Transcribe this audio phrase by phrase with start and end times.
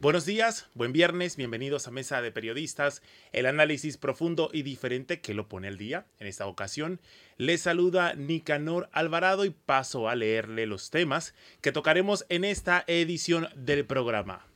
[0.00, 5.34] Buenos días, buen viernes, bienvenidos a Mesa de Periodistas, el análisis profundo y diferente que
[5.34, 6.06] lo pone al día.
[6.18, 7.00] En esta ocasión,
[7.36, 13.48] les saluda Nicanor Alvarado y paso a leerle los temas que tocaremos en esta edición
[13.54, 14.46] del programa.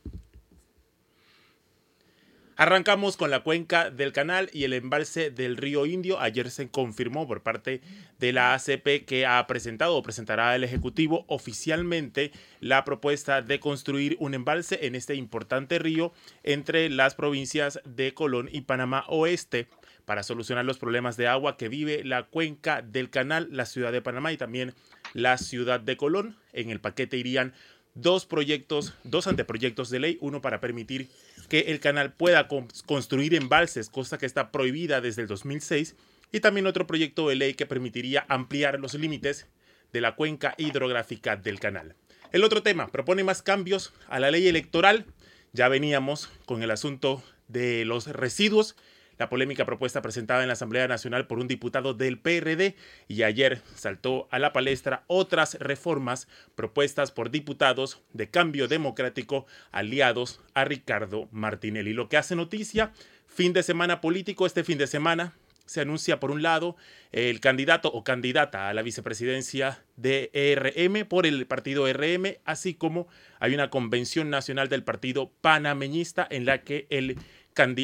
[2.57, 6.21] Arrancamos con la cuenca del canal y el embalse del río Indio.
[6.21, 7.81] Ayer se confirmó por parte
[8.17, 14.15] de la ACP que ha presentado o presentará el Ejecutivo oficialmente la propuesta de construir
[14.21, 16.13] un embalse en este importante río
[16.43, 19.67] entre las provincias de Colón y Panamá Oeste
[20.05, 24.01] para solucionar los problemas de agua que vive la cuenca del canal, la ciudad de
[24.01, 24.73] Panamá y también
[25.11, 26.37] la ciudad de Colón.
[26.53, 27.53] En el paquete irían
[27.95, 31.09] dos proyectos, dos anteproyectos de ley, uno para permitir
[31.47, 32.47] que el canal pueda
[32.85, 35.95] construir embalses, cosa que está prohibida desde el 2006,
[36.31, 39.47] y también otro proyecto de ley que permitiría ampliar los límites
[39.93, 41.95] de la cuenca hidrográfica del canal.
[42.31, 45.05] El otro tema propone más cambios a la ley electoral.
[45.53, 48.75] Ya veníamos con el asunto de los residuos
[49.17, 52.75] la polémica propuesta presentada en la Asamblea Nacional por un diputado del PRD
[53.07, 60.41] y ayer saltó a la palestra otras reformas propuestas por diputados de cambio democrático aliados
[60.53, 61.93] a Ricardo Martinelli.
[61.93, 62.91] Lo que hace noticia,
[63.27, 65.33] fin de semana político, este fin de semana
[65.65, 66.75] se anuncia por un lado
[67.11, 73.07] el candidato o candidata a la vicepresidencia de ERM por el partido ERM, así como
[73.39, 77.17] hay una convención nacional del partido panameñista en la que el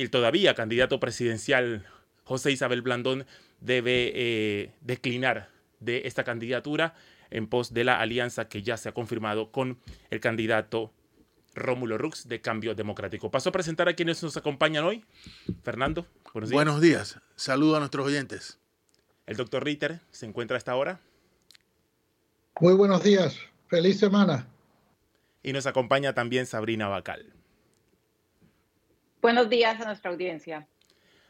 [0.10, 1.86] todavía candidato presidencial
[2.24, 3.26] José Isabel Blandón
[3.60, 6.94] debe eh, declinar de esta candidatura
[7.30, 10.92] en pos de la alianza que ya se ha confirmado con el candidato
[11.56, 13.32] Rómulo Rux de Cambio Democrático.
[13.32, 15.04] Paso a presentar a quienes nos acompañan hoy.
[15.64, 16.56] Fernando, buenos días.
[16.56, 17.20] Buenos días.
[17.36, 18.60] Saludo a nuestros oyentes.
[19.26, 21.00] El doctor Ritter se encuentra a esta hora.
[22.60, 23.38] Muy buenos días.
[23.68, 24.48] Feliz semana.
[25.44, 27.34] Y nos acompaña también Sabrina Bacal.
[29.22, 30.68] Buenos días a nuestra audiencia.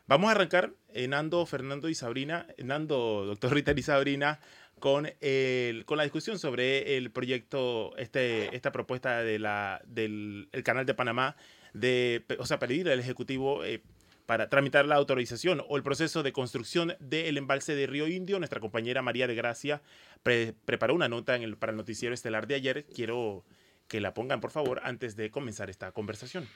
[0.08, 4.40] Vamos a arrancar, eh, Nando, Fernando y Sabrina, Nando, doctor Rita y Sabrina,
[4.80, 9.40] con, el, con la discusión sobre el proyecto, este, esta propuesta de
[9.86, 11.36] del canal de Panamá,
[11.74, 13.84] de, o sea, pedir al Ejecutivo eh,
[14.26, 18.40] para tramitar la autorización o el proceso de construcción del embalse de Río Indio.
[18.40, 19.82] Nuestra compañera María de Gracia
[20.24, 22.86] preparó una nota para el noticiero estelar de ayer.
[22.86, 23.44] Quiero
[23.90, 26.48] que la pongan, por favor, antes de comenzar esta conversación.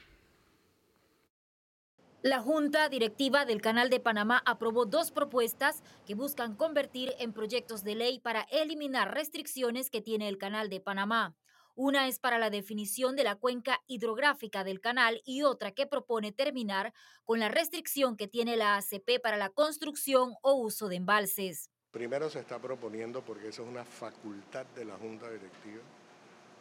[2.22, 7.84] La Junta Directiva del Canal de Panamá aprobó dos propuestas que buscan convertir en proyectos
[7.84, 11.36] de ley para eliminar restricciones que tiene el Canal de Panamá.
[11.74, 16.32] Una es para la definición de la cuenca hidrográfica del canal y otra que propone
[16.32, 16.94] terminar
[17.24, 21.70] con la restricción que tiene la ACP para la construcción o uso de embalses.
[21.90, 25.82] Primero se está proponiendo, porque eso es una facultad de la Junta Directiva,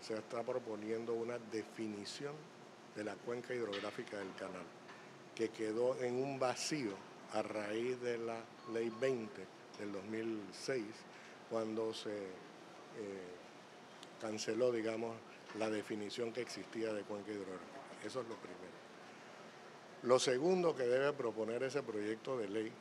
[0.01, 2.33] se está proponiendo una definición
[2.93, 4.65] de la cuenca hidrográfica del canal
[5.35, 6.93] que quedó en un vacío
[7.33, 8.37] a raíz de la
[8.73, 9.45] ley 20
[9.79, 10.83] del 2006,
[11.49, 13.35] cuando se eh,
[14.21, 15.15] canceló, digamos,
[15.59, 17.79] la definición que existía de cuenca hidrográfica.
[18.03, 18.75] Eso es lo primero.
[20.03, 22.71] Lo segundo que debe proponer ese proyecto de ley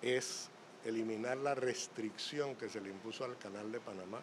[0.00, 0.48] es
[0.84, 4.20] eliminar la restricción que se le impuso al Canal de Panamá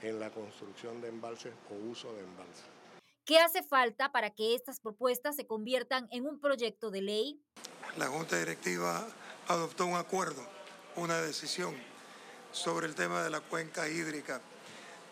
[0.00, 2.77] en la construcción de embalses o uso de embalses.
[3.28, 7.38] ¿Qué hace falta para que estas propuestas se conviertan en un proyecto de ley?
[7.98, 9.06] La Junta Directiva
[9.48, 10.42] adoptó un acuerdo,
[10.96, 11.74] una decisión
[12.52, 14.40] sobre el tema de la cuenca hídrica,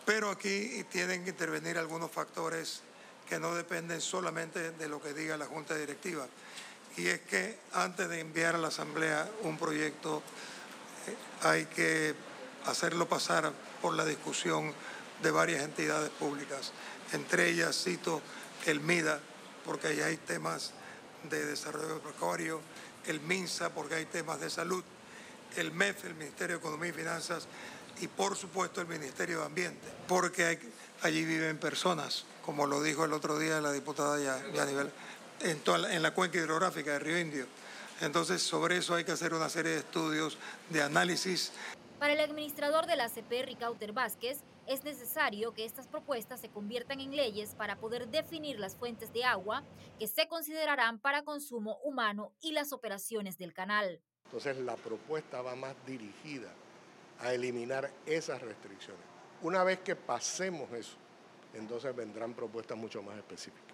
[0.03, 2.81] pero aquí tienen que intervenir algunos factores
[3.29, 6.25] que no dependen solamente de lo que diga la Junta Directiva.
[6.97, 10.23] Y es que antes de enviar a la Asamblea un proyecto
[11.05, 12.15] eh, hay que
[12.65, 14.73] hacerlo pasar por la discusión
[15.21, 16.73] de varias entidades públicas.
[17.13, 18.21] Entre ellas cito
[18.65, 19.19] el MIDA,
[19.65, 20.73] porque ahí hay temas
[21.29, 22.61] de desarrollo precario,
[23.05, 24.83] el MINSA, porque hay temas de salud,
[25.55, 27.47] el MEF, el Ministerio de Economía y Finanzas,
[27.99, 30.59] y por supuesto el Ministerio de Ambiente, porque
[31.01, 34.91] allí viven personas, como lo dijo el otro día la diputada ya, a nivel,
[35.41, 35.61] en,
[35.91, 37.47] en la cuenca hidrográfica de Río Indio.
[38.01, 40.37] Entonces, sobre eso hay que hacer una serie de estudios,
[40.69, 41.51] de análisis.
[41.97, 46.99] Para el administrador de la ACP, Ricauter Vázquez, es necesario que estas propuestas se conviertan
[46.99, 49.63] en leyes para poder definir las fuentes de agua
[49.97, 54.01] que se considerarán para consumo humano y las operaciones del canal.
[54.25, 56.53] Entonces la propuesta va más dirigida
[57.19, 59.03] a eliminar esas restricciones.
[59.41, 60.97] Una vez que pasemos eso,
[61.53, 63.67] entonces vendrán propuestas mucho más específicas.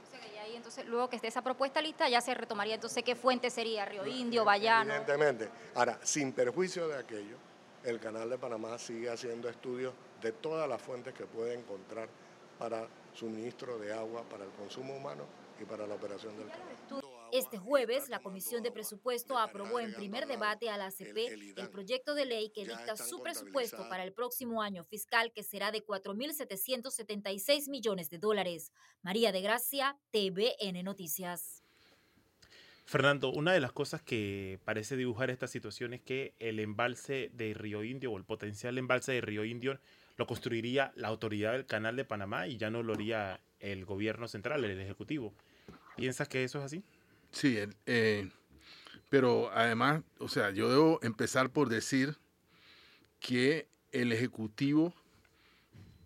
[0.51, 2.75] Y entonces, luego que esté esa propuesta lista, ya se retomaría.
[2.75, 3.85] Entonces, ¿qué fuente sería?
[3.85, 4.93] ¿Río Indio, Bayano?
[4.93, 5.49] Evidentemente.
[5.73, 7.37] Ahora, sin perjuicio de aquello,
[7.83, 12.09] el Canal de Panamá sigue haciendo estudios de todas las fuentes que puede encontrar
[12.57, 15.25] para suministro de agua para el consumo humano
[15.59, 17.03] y para la operación del canal.
[17.33, 21.17] Este jueves, la Comisión de Presupuesto aprobó en primer debate a la ACP
[21.57, 25.71] el proyecto de ley que dicta su presupuesto para el próximo año fiscal, que será
[25.71, 28.71] de 4.776 millones de dólares.
[29.01, 31.62] María de Gracia, TVN Noticias.
[32.85, 37.53] Fernando, una de las cosas que parece dibujar esta situación es que el embalse de
[37.53, 39.79] Río Indio o el potencial embalse de Río Indio
[40.17, 44.27] lo construiría la autoridad del Canal de Panamá y ya no lo haría el gobierno
[44.27, 45.33] central, el Ejecutivo.
[45.95, 46.83] ¿Piensas que eso es así?
[47.31, 48.29] Sí, eh,
[49.09, 52.17] pero además, o sea, yo debo empezar por decir
[53.19, 54.93] que el Ejecutivo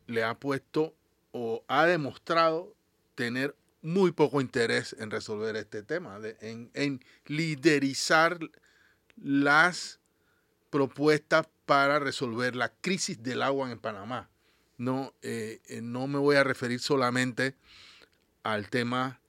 [0.06, 0.94] le ha puesto
[1.32, 2.74] o ha demostrado
[3.16, 8.40] tener muy poco interés en resolver este tema, en, en, liderizar
[9.16, 10.00] las
[10.70, 14.30] propuestas para resolver la crisis del agua en Panamá.
[14.78, 17.56] No, eh, eh, no me voy a referir solamente
[18.44, 19.20] al tema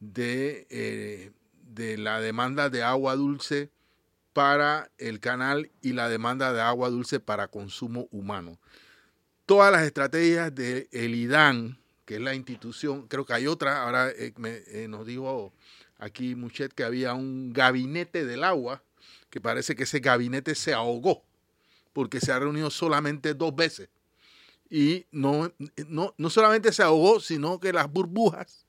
[0.00, 1.32] de
[1.76, 3.70] de la demanda de agua dulce
[4.32, 8.58] para el canal y la demanda de agua dulce para consumo humano.
[9.44, 14.08] Todas las estrategias del el IDAN, que es la institución, creo que hay otra, ahora
[14.10, 15.52] eh, eh, nos dijo
[15.98, 18.82] aquí Muchet que había un gabinete del agua,
[19.28, 21.24] que parece que ese gabinete se ahogó,
[21.92, 23.88] porque se ha reunido solamente dos veces.
[24.70, 25.52] Y no,
[25.88, 28.66] no, no solamente se ahogó, sino que las burbujas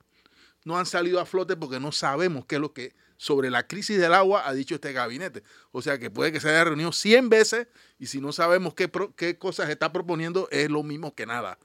[0.66, 4.00] no han salido a flote porque no sabemos qué es lo que sobre la crisis
[4.00, 5.44] del agua ha dicho este gabinete.
[5.72, 7.68] O sea que puede que se haya reunido 100 veces
[8.00, 11.58] y si no sabemos qué, qué cosas está proponiendo es lo mismo que nada.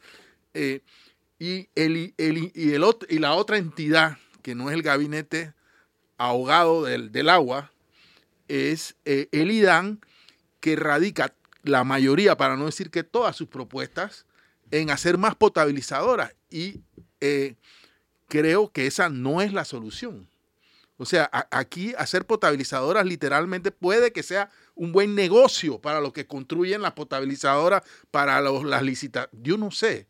[0.55, 0.81] Eh,
[1.38, 5.55] y, el, y, el, y la otra entidad, que no es el gabinete
[6.19, 7.73] ahogado del, del agua,
[8.49, 10.00] es eh, el IDAN,
[10.61, 14.26] que radica la mayoría, para no decir que todas sus propuestas,
[14.70, 16.34] en hacer más potabilizadoras.
[16.50, 16.81] Y
[17.20, 17.56] eh,
[18.28, 20.28] creo que esa no es la solución.
[20.96, 26.26] O sea, aquí hacer potabilizadoras literalmente puede que sea un buen negocio para los que
[26.26, 29.43] construyen las potabilizadoras, para los, las licitaciones.
[29.43, 30.06] Yo no sé,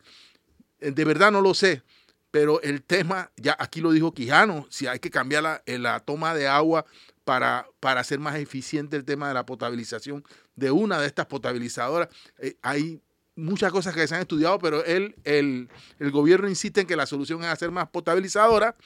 [0.90, 1.82] de verdad no lo sé,
[2.30, 6.00] pero el tema, ya aquí lo dijo Quijano, si hay que cambiar la, eh, la
[6.00, 6.84] toma de agua
[7.24, 10.24] para, para hacer más eficiente el tema de la potabilización
[10.56, 12.08] de una de estas potabilizadoras,
[12.38, 13.00] eh, hay
[13.36, 17.42] muchas cosas que se han estudiado, pero el, el gobierno insiste en que la solución
[17.42, 18.76] es hacer más potabilizadora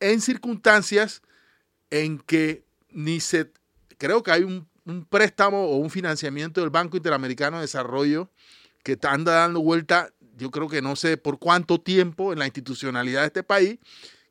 [0.00, 1.22] en circunstancias
[1.90, 3.52] en que ni se,
[3.98, 4.68] creo que hay un,
[5.08, 8.28] préstamo o un financiamiento del Banco Interamericano de Desarrollo
[8.82, 13.20] que anda dando vuelta, yo creo que no sé por cuánto tiempo en la institucionalidad
[13.20, 13.78] de este país,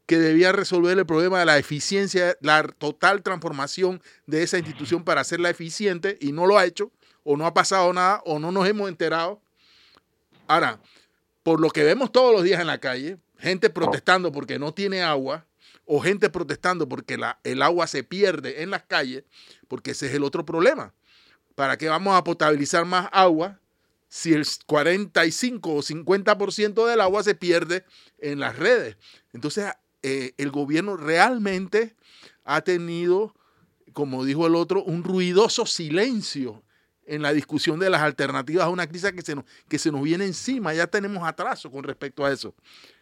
[0.07, 5.21] que debía resolver el problema de la eficiencia, la total transformación de esa institución para
[5.21, 6.91] hacerla eficiente y no lo ha hecho
[7.23, 9.39] o no ha pasado nada o no nos hemos enterado.
[10.47, 10.79] Ahora,
[11.43, 15.03] por lo que vemos todos los días en la calle, gente protestando porque no tiene
[15.03, 15.45] agua
[15.85, 19.25] o gente protestando porque la, el agua se pierde en las calles,
[19.67, 20.91] porque ese es el otro problema.
[21.53, 23.59] ¿Para qué vamos a potabilizar más agua
[24.09, 27.85] si el 45 o 50% del agua se pierde
[28.17, 28.97] en las redes?
[29.31, 29.71] Entonces,
[30.03, 31.95] eh, el gobierno realmente
[32.43, 33.35] ha tenido,
[33.93, 36.63] como dijo el otro, un ruidoso silencio
[37.05, 40.03] en la discusión de las alternativas a una crisis que se nos, que se nos
[40.03, 40.73] viene encima.
[40.73, 42.53] Ya tenemos atraso con respecto a eso.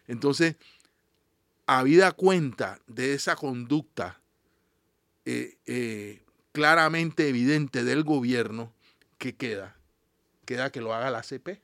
[0.06, 0.56] Entonces,
[1.66, 4.20] habida cuenta de esa conducta
[5.26, 6.22] eh, eh,
[6.52, 8.72] claramente evidente del gobierno,
[9.18, 9.77] ¿qué queda?
[10.48, 11.60] Queda que lo haga la CP.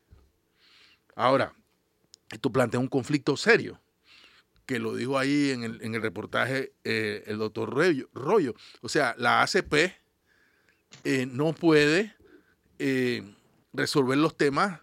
[1.16, 1.54] Ahora,
[2.30, 3.80] esto plantea un conflicto serio,
[4.66, 8.54] que lo dijo ahí en el, reportaje eh, el doctor Rollo.
[8.82, 9.94] O sea, la ACP
[11.28, 12.14] no puede
[12.78, 13.22] eh,
[13.72, 14.82] resolver los temas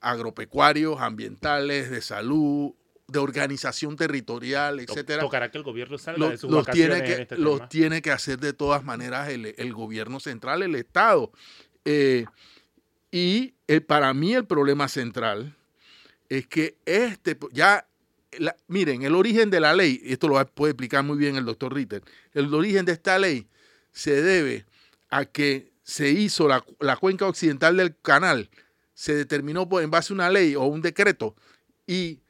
[0.00, 2.74] agropecuarios, ambientales, de salud,
[3.06, 5.22] de organización territorial, etcétera.
[5.22, 8.40] Tocará que el gobierno salga de sus los tiene que, este Los tiene que hacer
[8.40, 11.30] de todas maneras el, gobierno central, el Estado.
[11.84, 12.24] Eh,
[13.10, 13.54] y
[13.86, 15.56] para mí el problema central
[16.28, 17.86] es que este, ya,
[18.68, 22.02] miren, el origen de la ley, esto lo puede explicar muy bien el doctor Ritter,
[22.32, 23.48] el origen de esta ley
[23.92, 24.64] se debe
[25.10, 28.48] a que se hizo la, cuenca occidental del canal,
[28.94, 31.34] se determinó en base a una ley o un decreto
[31.86, 32.20] y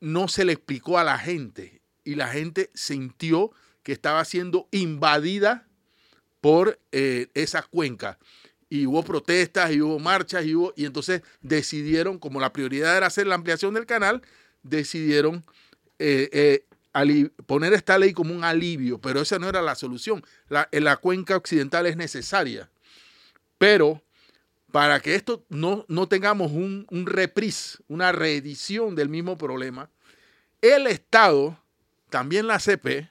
[0.00, 3.50] no se le explicó a la gente y la gente sintió
[3.82, 5.66] que estaba siendo invadida
[6.40, 8.18] por eh, esa cuenca.
[8.68, 13.06] Y hubo protestas y hubo marchas y hubo y entonces decidieron como la prioridad era
[13.06, 14.22] hacer la ampliación del canal
[14.62, 15.44] decidieron
[15.98, 16.28] eh,
[16.92, 20.24] eh, poner esta ley como un alivio pero esa no era la solución.
[20.48, 22.70] La, la cuenca occidental es necesaria
[23.58, 24.02] pero
[24.72, 29.90] para que esto no, no tengamos un, un reprise una reedición del mismo problema
[30.60, 31.58] el Estado
[32.10, 33.10] también la CP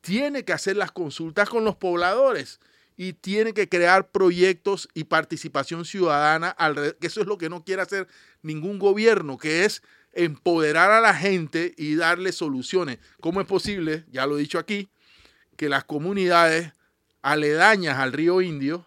[0.00, 2.60] tiene que hacer las consultas con los pobladores
[2.96, 6.56] y tiene que crear proyectos y participación ciudadana,
[7.00, 8.06] que eso es lo que no quiere hacer
[8.42, 9.82] ningún gobierno, que es
[10.12, 12.98] empoderar a la gente y darle soluciones.
[13.20, 14.88] ¿Cómo es posible, ya lo he dicho aquí,
[15.56, 16.72] que las comunidades
[17.22, 18.86] aledañas al río Indio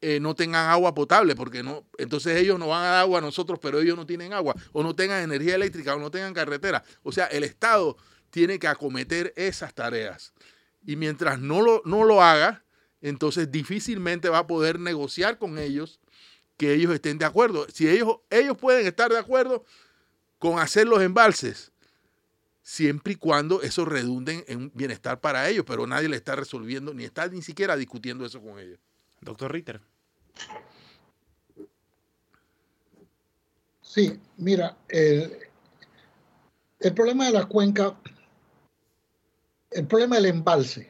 [0.00, 1.36] eh, no tengan agua potable?
[1.36, 4.32] Porque no, entonces ellos no van a dar agua a nosotros, pero ellos no tienen
[4.32, 6.82] agua, o no tengan energía eléctrica, o no tengan carretera.
[7.04, 7.96] O sea, el Estado
[8.30, 10.32] tiene que acometer esas tareas.
[10.84, 12.64] Y mientras no lo, no lo haga,
[13.02, 16.00] entonces difícilmente va a poder negociar con ellos
[16.56, 17.66] que ellos estén de acuerdo.
[17.72, 19.64] Si ellos, ellos pueden estar de acuerdo
[20.38, 21.72] con hacer los embalses,
[22.62, 27.04] siempre y cuando eso redunde en bienestar para ellos, pero nadie le está resolviendo, ni
[27.04, 28.78] está ni siquiera discutiendo eso con ellos.
[29.20, 29.80] Doctor Ritter.
[33.82, 35.36] Sí, mira, el,
[36.78, 37.98] el problema de la cuenca,
[39.70, 40.89] el problema del embalse,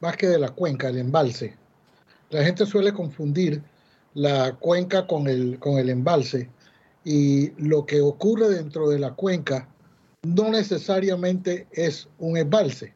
[0.00, 1.56] más que de la cuenca, el embalse.
[2.30, 3.62] La gente suele confundir
[4.14, 6.50] la cuenca con el, con el embalse
[7.04, 9.68] y lo que ocurre dentro de la cuenca
[10.22, 12.94] no necesariamente es un embalse.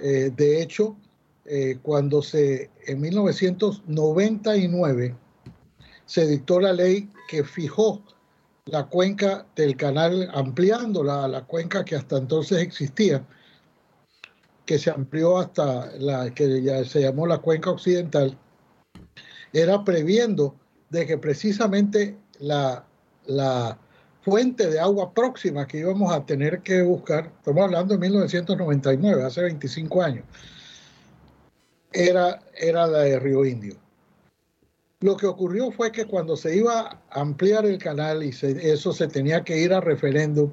[0.00, 0.96] Eh, de hecho,
[1.44, 5.14] eh, cuando se, en 1999,
[6.06, 8.02] se dictó la ley que fijó
[8.66, 13.26] la cuenca del canal, ampliándola a la cuenca que hasta entonces existía,
[14.66, 18.36] que se amplió hasta la que ya se llamó la cuenca occidental,
[19.52, 20.54] era previendo
[20.90, 22.84] de que precisamente la,
[23.26, 23.78] la
[24.22, 29.42] fuente de agua próxima que íbamos a tener que buscar, estamos hablando de 1999, hace
[29.42, 30.24] 25 años,
[31.92, 33.76] era, era la de Río Indio.
[35.00, 39.08] Lo que ocurrió fue que cuando se iba a ampliar el canal y eso se
[39.08, 40.52] tenía que ir a referéndum,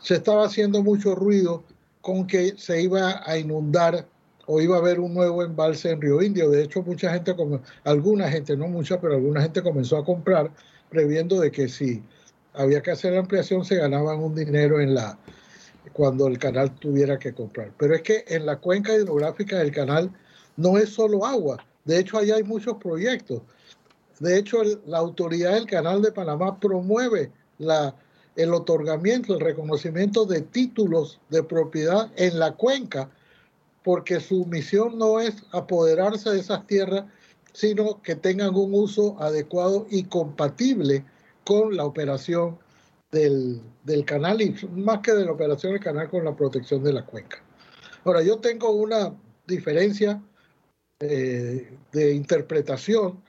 [0.00, 1.64] se estaba haciendo mucho ruido
[2.06, 4.06] con que se iba a inundar
[4.46, 6.48] o iba a haber un nuevo embalse en Río Indio.
[6.50, 7.34] De hecho, mucha gente,
[7.82, 10.52] alguna gente, no mucha, pero alguna gente comenzó a comprar
[10.88, 12.04] previendo de que si
[12.54, 15.18] había que hacer la ampliación se ganaban un dinero en la
[15.92, 17.72] cuando el canal tuviera que comprar.
[17.76, 20.08] Pero es que en la cuenca hidrográfica del canal
[20.56, 21.56] no es solo agua.
[21.84, 23.42] De hecho, allá hay muchos proyectos.
[24.20, 27.96] De hecho, la autoridad del canal de Panamá promueve la
[28.36, 33.10] el otorgamiento, el reconocimiento de títulos de propiedad en la cuenca,
[33.82, 37.04] porque su misión no es apoderarse de esas tierras,
[37.52, 41.04] sino que tengan un uso adecuado y compatible
[41.44, 42.58] con la operación
[43.10, 43.62] del,
[44.04, 47.42] canal y más que de la operación del canal con la protección de la cuenca.
[48.04, 49.14] Ahora, yo tengo una
[49.46, 50.22] diferencia
[51.00, 53.22] eh, de interpretación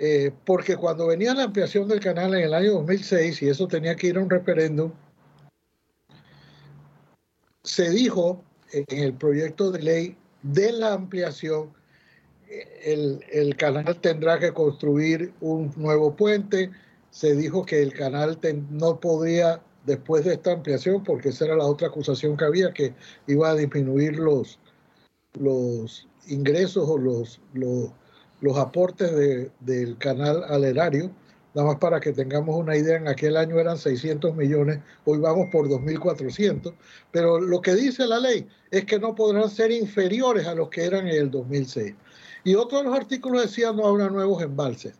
[0.00, 3.96] eh, porque cuando venía la ampliación del canal en el año 2006 y eso tenía
[3.96, 4.92] que ir a un referéndum,
[7.64, 11.72] se dijo en el proyecto de ley de la ampliación,
[12.84, 16.70] el, el canal tendrá que construir un nuevo puente,
[17.10, 18.38] se dijo que el canal
[18.70, 22.94] no podía, después de esta ampliación, porque esa era la otra acusación que había, que
[23.26, 24.60] iba a disminuir los,
[25.34, 27.40] los ingresos o los
[28.40, 29.10] los aportes
[29.60, 31.10] del canal al erario.
[31.54, 35.48] Nada más para que tengamos una idea, en aquel año eran 600 millones, hoy vamos
[35.50, 36.74] por 2.400,
[37.10, 40.84] pero lo que dice la ley es que no podrán ser inferiores a los que
[40.84, 41.94] eran en el 2006.
[42.44, 44.94] Y otro de los artículos decía no habrá nuevos embalses,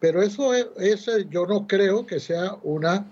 [0.00, 3.06] pero eso es, yo no creo que sea una,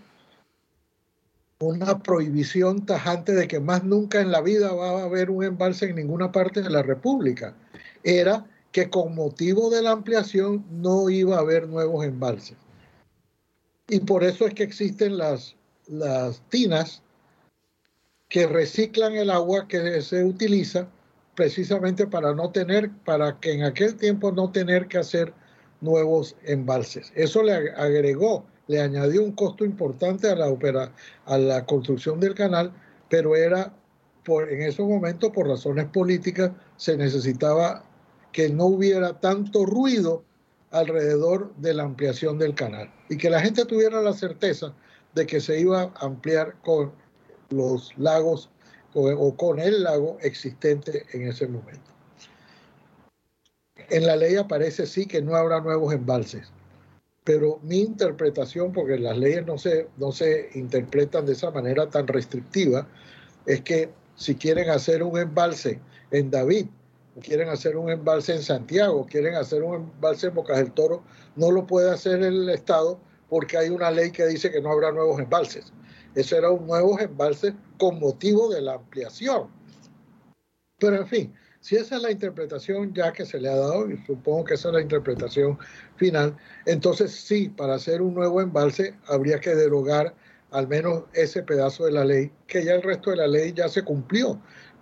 [1.61, 5.85] una prohibición tajante de que más nunca en la vida va a haber un embalse
[5.85, 7.55] en ninguna parte de la República.
[8.03, 12.57] Era que con motivo de la ampliación no iba a haber nuevos embalses.
[13.89, 15.57] Y por eso es que existen las,
[15.89, 17.03] las tinas
[18.29, 20.89] que reciclan el agua que se utiliza
[21.35, 25.33] precisamente para no tener, para que en aquel tiempo no tener que hacer
[25.81, 27.13] nuevos embalses.
[27.17, 30.93] Eso le agregó, le añadió un costo importante a la, opera,
[31.25, 32.73] a la construcción del canal,
[33.09, 33.75] pero era
[34.25, 37.85] por, en esos momentos, por razones políticas, se necesitaba
[38.33, 40.25] que no hubiera tanto ruido
[40.71, 44.75] alrededor de la ampliación del canal y que la gente tuviera la certeza
[45.15, 46.93] de que se iba a ampliar con
[47.51, 48.51] los lagos
[48.95, 51.91] o con el lago existente en ese momento.
[53.89, 56.53] En la ley aparece sí que no habrá nuevos embalses,
[57.25, 62.07] pero mi interpretación, porque las leyes no se, no se interpretan de esa manera tan
[62.07, 62.89] restrictiva,
[63.47, 66.67] es que si quieren hacer un embalse en David,
[67.23, 71.03] quieren hacer un embalse en Santiago, quieren hacer un embalse en Bocas del Toro,
[71.37, 74.93] no lo puede hacer el Estado porque hay una ley que dice que no habrá
[74.93, 75.73] nuevos embalses.
[76.15, 79.49] Eso era un nuevo embalse con motivo de la ampliación.
[80.79, 83.99] Pero en fin, si esa es la interpretación ya que se le ha dado, y
[84.07, 85.59] supongo que esa es la interpretación
[85.97, 86.37] final,
[86.67, 90.15] entonces sí, para hacer un nuevo embalse habría que derogar
[90.51, 93.69] al menos ese pedazo de la ley, que ya el resto de la ley ya
[93.69, 94.41] se cumplió.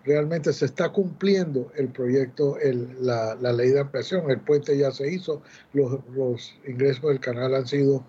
[0.08, 2.56] Realmente se está cumpliendo el proyecto,
[2.98, 5.42] la, ley de ampliación, el puente ya se hizo,
[5.74, 8.06] los, ingresos del canal han sido,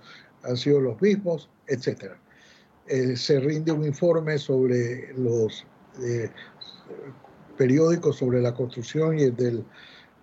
[0.79, 2.17] los mismos, etcétera.
[2.87, 5.65] Eh, se rinde un informe sobre los
[6.01, 6.31] eh,
[7.57, 9.65] periódicos sobre la construcción y del,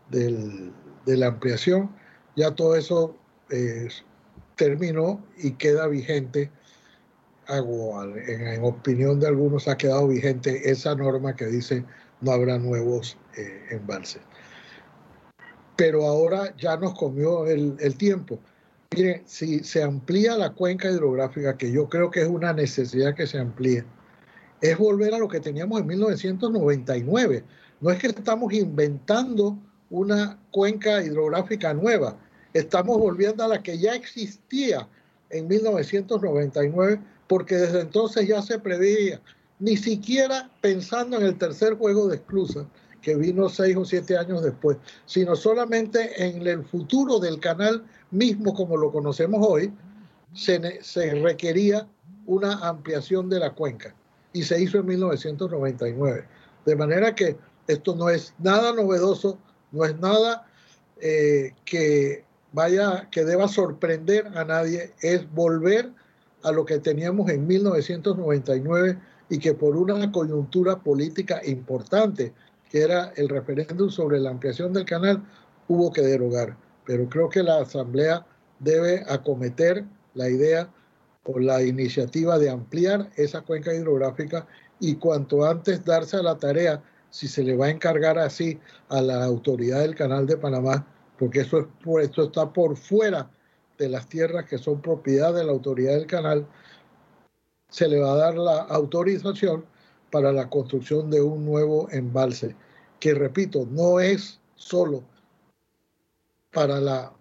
[0.09, 1.95] de la ampliación,
[2.37, 3.19] ya todo eso
[3.51, 3.89] eh,
[4.57, 6.51] terminó y queda vigente.
[7.49, 11.85] Hago, en, opinión de algunos, ha quedado vigente esa norma que dice
[12.21, 14.23] no habrá nuevos eh, embalses.
[15.77, 18.41] Pero ahora ya nos comió el, el tiempo.
[18.95, 23.27] Miren, si se amplía la cuenca hidrográfica, que yo creo que es una necesidad que
[23.27, 23.85] se amplíe,
[24.61, 27.45] es volver a lo que teníamos en 1999.
[27.81, 29.59] No es que estamos inventando
[29.91, 32.17] una cuenca hidrográfica nueva,
[32.53, 34.89] estamos volviendo a la que ya existía
[35.31, 39.21] en 1999, porque desde entonces ya se preveía,
[39.59, 42.67] ni siquiera pensando en el tercer juego de esclusa,
[43.03, 48.55] que vino seis o siete años después, sino solamente en el futuro del canal mismo
[48.55, 49.73] como lo conocemos hoy,
[50.35, 51.87] se, se requería
[52.27, 53.95] una ampliación de la cuenca
[54.33, 56.27] y se hizo en 1999.
[56.65, 57.37] De manera que
[57.69, 59.39] esto no es nada novedoso,
[59.73, 60.47] no es nada
[61.01, 66.06] eh, que vaya, que deba sorprender a nadie, es volver a
[66.53, 68.99] lo que teníamos en 1999
[69.29, 72.33] y que por una coyuntura política importante,
[72.71, 75.23] que era el referéndum sobre la ampliación del canal,
[75.69, 76.57] hubo que derogar.
[76.85, 78.25] Pero creo que la Asamblea
[78.61, 80.71] debe acometer la idea
[81.23, 84.47] por la iniciativa de ampliar esa cuenca hidrográfica
[84.79, 89.01] y cuanto antes darse a la tarea, si se le va a encargar así a
[89.01, 90.87] la autoridad del Canal de Panamá,
[91.19, 91.67] porque eso, es,
[92.05, 93.29] esto está por fuera
[93.79, 96.47] de las tierras que son propiedad de la autoridad del canal,
[97.69, 99.65] se le va a dar la autorización
[100.11, 102.55] para la construcción de un nuevo embalse,
[103.01, 105.03] que repito, no es solo
[106.53, 107.13] para la,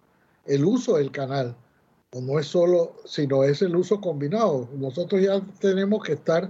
[0.45, 1.55] el uso del canal,
[2.21, 4.69] no es solo, sino es el uso combinado.
[4.73, 6.49] Nosotros ya tenemos que estar,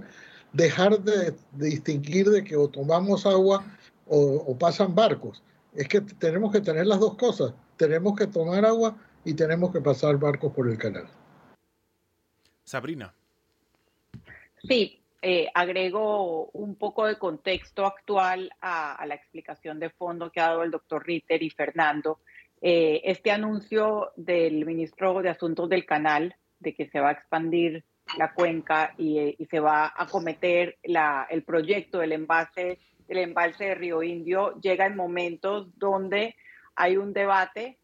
[0.52, 3.64] dejar de, distinguir de que o tomamos agua
[4.06, 5.42] o, pasan barcos.
[5.74, 7.52] Es que tenemos que tener las dos cosas.
[7.76, 11.08] Tenemos que tomar agua y tenemos que pasar barcos por el canal.
[12.62, 13.12] Sabrina.
[14.62, 20.40] Sí, eh, agrego un poco de contexto actual a, a, la explicación de fondo que
[20.40, 22.20] ha dado el doctor Ritter y Fernando.
[22.62, 27.84] Eh, este anuncio del ministro de Asuntos del Canal de que se va a expandir
[28.16, 33.74] la cuenca y, eh, se va a acometer el proyecto del embalse, del embalse de
[33.74, 36.36] Río Indio llega en momentos donde
[36.76, 37.78] hay un debate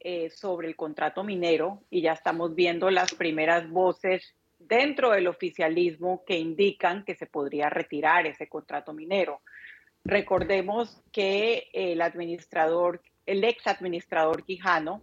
[0.00, 6.24] eh, sobre el contrato minero y ya estamos viendo las primeras voces dentro del oficialismo
[6.26, 9.40] que indican que se podría retirar ese contrato minero.
[10.04, 15.02] Recordemos que el administrador el ex administrador Quijano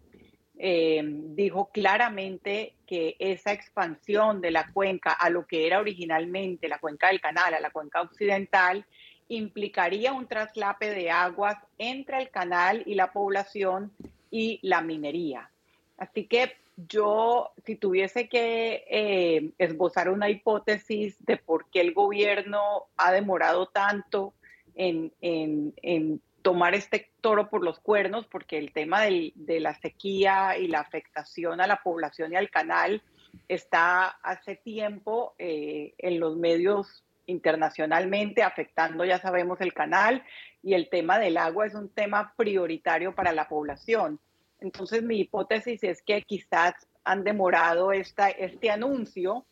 [0.58, 6.79] eh, dijo claramente que esa expansión de la cuenca a lo que era originalmente la
[6.79, 8.84] cuenca del canal, a la cuenca occidental,
[9.27, 13.91] implicaría un traslape de aguas entre el canal y la población
[14.35, 15.49] y la minería.
[15.97, 22.87] Así que yo, si tuviese que eh, esbozar una hipótesis de por qué el gobierno
[22.97, 24.33] ha demorado tanto
[24.75, 30.67] en, en tomar este toro por los cuernos, porque el tema de la sequía y
[30.67, 33.01] la afectación a la población y al canal
[33.47, 40.23] está hace tiempo eh, en los medios internacionalmente, afectando, ya sabemos, el canal,
[40.61, 44.19] y el tema del agua es un tema prioritario para la población.
[44.65, 46.73] Entonces, mi hipótesis es que quizás
[47.04, 49.45] han demorado esta, este anuncio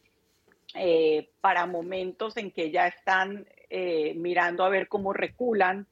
[0.73, 5.85] eh, para momentos en que ya están eh, mirando a ver cómo reculan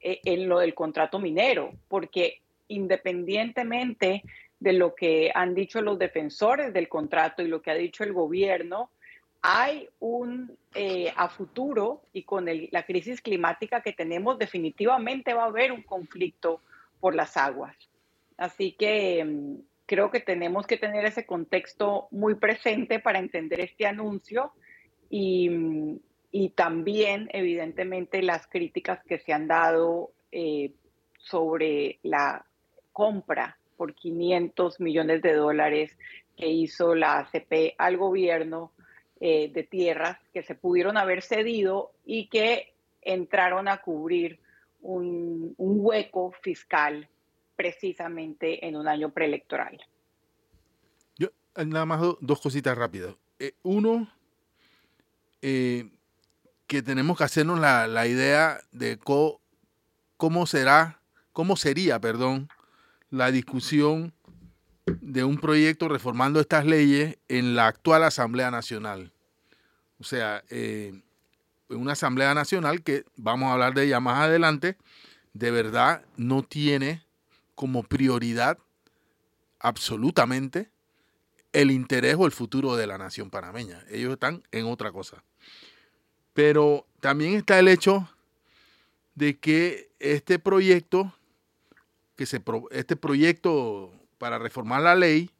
[0.00, 4.22] eh, en lo del contrato minero, porque independientemente
[4.60, 8.12] de lo que han dicho los defensores del contrato y lo que ha dicho el
[8.12, 8.90] gobierno,
[9.42, 15.46] hay un eh, a futuro y con la crisis climática que tenemos, definitivamente va a
[15.46, 16.60] haber un conflicto
[17.00, 17.74] por las aguas.
[18.38, 23.86] Así que mm, creo que tenemos que tener ese contexto muy presente para entender este
[23.86, 24.52] anuncio
[25.10, 25.98] y, mm,
[26.30, 30.72] y también, evidentemente, las críticas que se han dado eh,
[31.18, 32.44] sobre la
[32.92, 35.96] compra por 500 millones de dólares
[36.36, 38.72] que hizo la ACP al gobierno
[39.20, 44.38] eh, de tierras que se pudieron haber cedido y que entraron a cubrir
[44.80, 47.08] un, hueco fiscal
[47.58, 49.84] precisamente en un año preelectoral.
[51.16, 53.16] Yo, eh, nada más dos cositas rápidas.
[53.64, 54.08] uno,
[55.40, 61.00] que tenemos que hacernos la, idea de cómo será,
[61.32, 62.48] cómo sería, perdón,
[63.10, 64.12] la discusión
[65.00, 69.12] de un proyecto reformando estas leyes en la actual Asamblea Nacional.
[69.98, 71.00] O sea, eh,
[71.70, 74.76] una Asamblea Nacional que vamos a hablar de ella más adelante,
[75.32, 77.02] de verdad no tiene
[77.58, 78.56] como prioridad
[79.58, 80.70] absolutamente
[81.52, 83.84] el interés o el futuro de la nación panameña.
[83.90, 85.24] Ellos están en otra cosa.
[86.34, 88.08] Pero también está el hecho
[89.16, 91.12] de que este proyecto,
[92.14, 92.40] que se,
[92.70, 95.32] este proyecto para reformar la ley,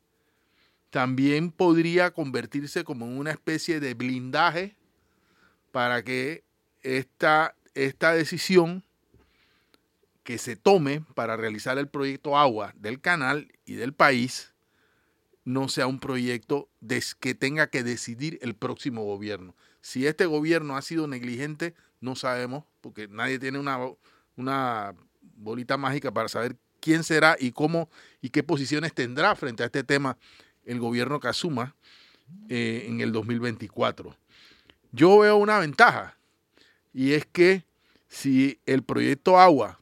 [0.91, 4.75] también podría convertirse como una especie de blindaje
[5.71, 6.43] para que
[6.83, 8.83] esta, esta decisión
[10.29, 14.53] que se tome para realizar el proyecto agua del canal y del país
[15.47, 16.69] no sea un proyecto
[17.19, 22.65] que tenga que decidir el próximo gobierno, si este gobierno ha sido negligente, no sabemos,
[22.83, 23.79] porque nadie tiene una,
[24.37, 24.95] una
[25.39, 27.89] bolita mágica para saber quién será y cómo
[28.21, 30.19] y qué posiciones tendrá frente a este tema
[30.67, 31.75] el gobierno que asuma
[32.51, 34.15] eh, en el 2024.
[34.93, 36.19] Yo veo una ventaja
[36.93, 37.65] y es que
[38.09, 39.79] si el proyecto agua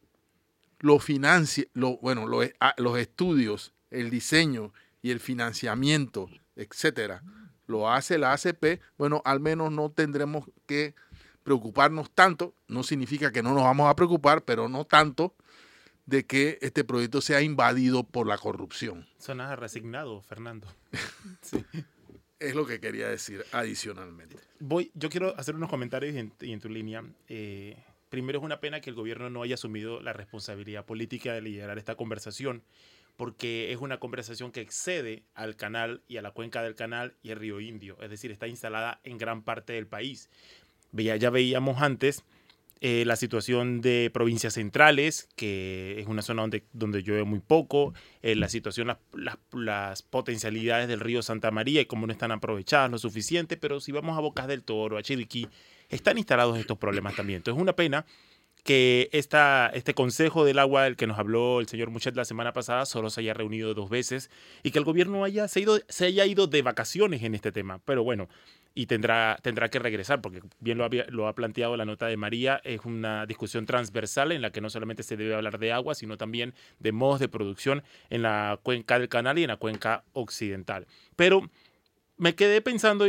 [0.86, 2.26] lo financia, lo, bueno,
[2.60, 4.72] ah, los estudios, el diseño
[5.02, 7.22] y el financiamiento, etcétera,
[7.66, 10.94] lo hace la ACP, bueno, al menos no tendremos que
[11.42, 15.34] preocuparnos tanto, no significa que no nos vamos a preocupar, pero no tanto
[16.06, 19.06] de que este proyecto sea invadido por la corrupción.
[19.18, 20.68] Suena resignado, Fernando.
[22.38, 24.36] Es lo que quería decir adicionalmente.
[24.60, 27.02] Voy, yo quiero hacer unos comentarios y en, tu línea.
[27.28, 27.82] Eh,
[28.16, 31.76] primero es una pena que el gobierno no haya asumido la responsabilidad política de liderar
[31.76, 32.62] esta conversación
[33.18, 37.28] porque es una conversación que excede al canal y a la cuenca del canal y
[37.28, 40.30] el río Indio, es decir, está instalada en gran parte del país.
[40.92, 42.24] Ya veíamos antes
[42.80, 47.92] eh, la situación de provincias centrales, que es una zona donde, donde llueve muy poco,
[48.22, 52.90] eh, la situación, las, las, potencialidades del río Santa María y cómo no están aprovechadas
[52.90, 55.48] lo suficiente, pero si vamos a Bocas del Toro, a Chiriquí,
[55.88, 57.38] están instalados estos problemas también.
[57.38, 58.04] Entonces es una pena
[58.66, 62.52] que esta, este Consejo del Agua del que nos habló el señor Muchet la semana
[62.52, 64.28] pasada solo se haya reunido dos veces
[64.64, 67.80] y que el gobierno haya, se, ido, se haya ido de vacaciones en este tema.
[67.84, 68.28] Pero bueno,
[68.74, 72.18] y tendrá, tendrá que regresar, porque bien lo, había, lo ha planteado la nota de
[72.18, 75.94] María, es una discusión transversal en la que no solamente se debe hablar de agua,
[75.94, 80.04] sino también de modos de producción en la cuenca del canal y en la cuenca
[80.12, 80.86] occidental.
[81.16, 81.48] Pero
[82.18, 83.06] me quedé pensando,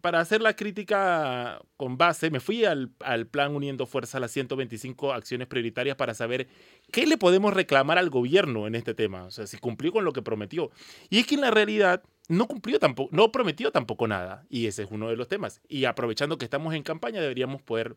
[0.00, 2.90] para hacer la crítica con base, me fui al,
[3.30, 6.48] plan Uniendo Fuerzas las 125 acciones prioritarias para saber
[6.90, 10.12] qué le podemos reclamar al gobierno en este tema, o sea, si cumplió con lo
[10.12, 10.70] que prometió.
[11.10, 14.82] Y es que en la realidad no cumplió tampoco, no prometió tampoco nada, y ese
[14.82, 15.60] es uno de los temas.
[15.68, 17.96] Y aprovechando que estamos en campaña, deberíamos poder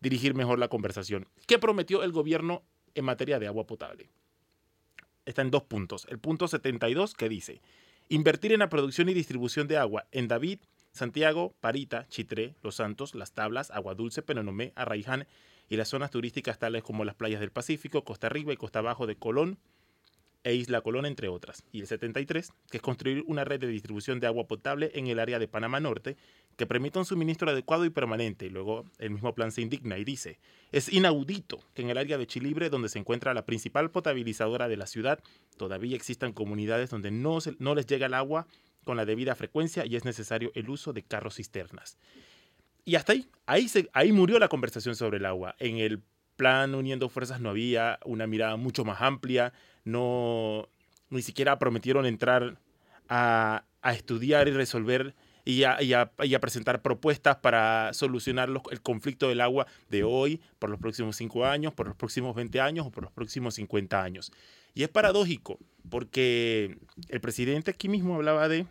[0.00, 1.28] dirigir mejor la conversación.
[1.46, 2.62] ¿Qué prometió el gobierno
[2.94, 4.08] en materia de agua potable?
[5.26, 6.06] Está en dos puntos.
[6.08, 7.60] El punto 72 que dice,
[8.10, 10.60] Invertir en la producción y distribución de agua en David,
[10.92, 15.26] Santiago, Parita, Chitré, Los Santos, Las Tablas, Agua Dulce, Penonomé, Arraiján
[15.68, 19.06] y las zonas turísticas tales como las playas del Pacífico, Costa Arriba y Costa Abajo
[19.06, 19.58] de Colón,
[20.44, 21.64] e Isla Colón, entre otras.
[21.72, 25.18] Y el 73, que es construir una red de distribución de agua potable en el
[25.18, 26.16] área de Panamá Norte
[26.56, 28.46] que permita un suministro adecuado y permanente.
[28.46, 30.40] Y luego el mismo plan se indigna y dice,
[30.72, 34.76] es inaudito que en el área de Chilibre, donde se encuentra la principal potabilizadora de
[34.76, 35.20] la ciudad,
[35.56, 38.48] todavía existan comunidades donde no, no les llega el agua
[38.84, 41.96] con la debida frecuencia y es necesario el uso de carros cisternas.
[42.84, 45.54] Y hasta ahí, ahí, se, ahí murió la conversación sobre el agua.
[45.58, 46.02] En el
[46.38, 49.52] plan Uniendo Fuerzas no había una mirada mucho más amplia,
[49.84, 50.68] no
[51.10, 52.58] ni siquiera prometieron entrar
[53.08, 60.04] a, estudiar y resolver y a, presentar propuestas para solucionar el conflicto del agua de
[60.04, 63.54] hoy, por los próximos cinco años, por los próximos 20 años o por los próximos
[63.54, 64.30] 50 años.
[64.74, 65.58] Y es paradójico,
[65.90, 68.66] porque el presidente aquí mismo hablaba de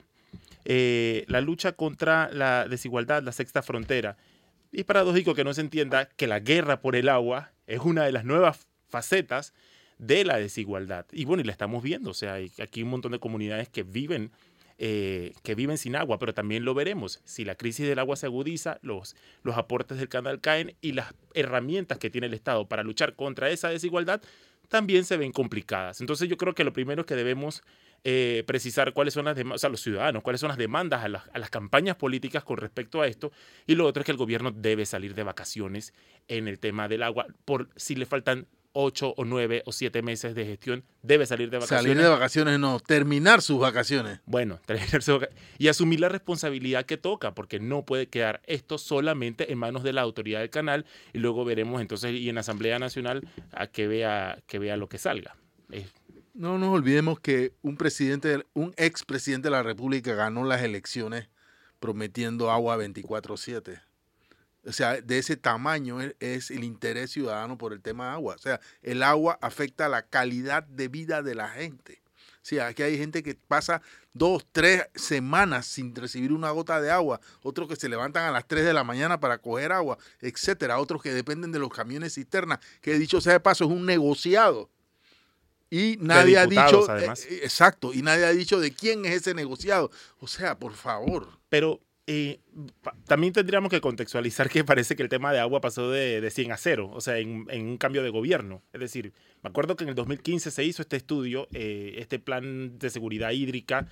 [0.66, 4.18] eh, la lucha contra la desigualdad, la sexta frontera.
[4.72, 8.04] Y es paradójico que no se entienda que la guerra por el agua es una
[8.06, 9.54] de las nuevas facetas
[9.98, 11.06] de la desigualdad.
[11.12, 13.84] Y bueno, y la estamos viendo, o sea, hay aquí un montón de comunidades que
[13.84, 14.32] viven
[14.80, 17.20] eh, que viven sin agua, pero también lo veremos.
[17.26, 21.16] Si la crisis del agua se agudiza, los, los aportes del canal caen y las
[21.34, 24.22] herramientas que tiene el Estado para luchar contra esa desigualdad
[24.70, 26.00] también se ven complicadas.
[26.00, 27.64] Entonces yo creo que lo primero que debemos
[28.04, 31.10] eh, precisar cuáles son las demandas, o sea, los ciudadanos, cuáles son las demandas a
[31.10, 33.32] las, a las, campañas políticas con respecto a esto.
[33.66, 35.94] Y lo otro es que el gobierno debe salir de vacaciones
[36.28, 38.48] en el tema del agua, por si le faltan
[38.80, 41.84] ocho o nueve o siete meses de gestión, debe salir de vacaciones.
[41.84, 44.20] Salir de vacaciones no, terminar sus vacaciones.
[44.28, 45.44] Bueno, terminar sus vacaciones.
[45.58, 49.94] Y asumir la responsabilidad que toca, porque no puede quedar esto solamente en manos de
[49.94, 53.88] la autoridad del canal y luego veremos entonces y en la Asamblea Nacional a que
[53.88, 55.36] vea, que vea lo que salga.
[55.72, 55.92] Es,
[56.38, 61.30] no nos olvidemos que un presidente, un expresidente de la República ganó las elecciones
[61.80, 63.82] prometiendo agua 24/7.
[64.64, 68.36] O sea, de ese tamaño es, el interés ciudadano por el tema de agua.
[68.36, 72.02] O sea, el agua afecta la calidad de vida de la gente.
[72.18, 73.82] O sea, aquí hay gente que pasa
[74.14, 78.48] dos, tres semanas sin recibir una gota de agua, otros que se levantan a las
[78.48, 82.60] 3 de la mañana para coger agua, etcétera, otros que dependen de los camiones cisternas,
[82.82, 84.70] que dicho sea de paso es un negociado.
[85.70, 87.10] Y nadie ha dicho, eh,
[87.44, 89.92] exacto, y nadie ha dicho de quién es ese negociado.
[90.20, 91.28] O sea, por favor.
[91.50, 92.40] Pero eh,
[93.06, 96.54] también tendríamos que contextualizar que parece que el tema de agua pasó de, de 100
[96.54, 98.64] a 0, o sea, en, en, un cambio de gobierno.
[98.72, 102.80] Es decir, me acuerdo que en el 2015 se hizo este estudio, eh, este plan
[102.80, 103.90] de seguridad hídrica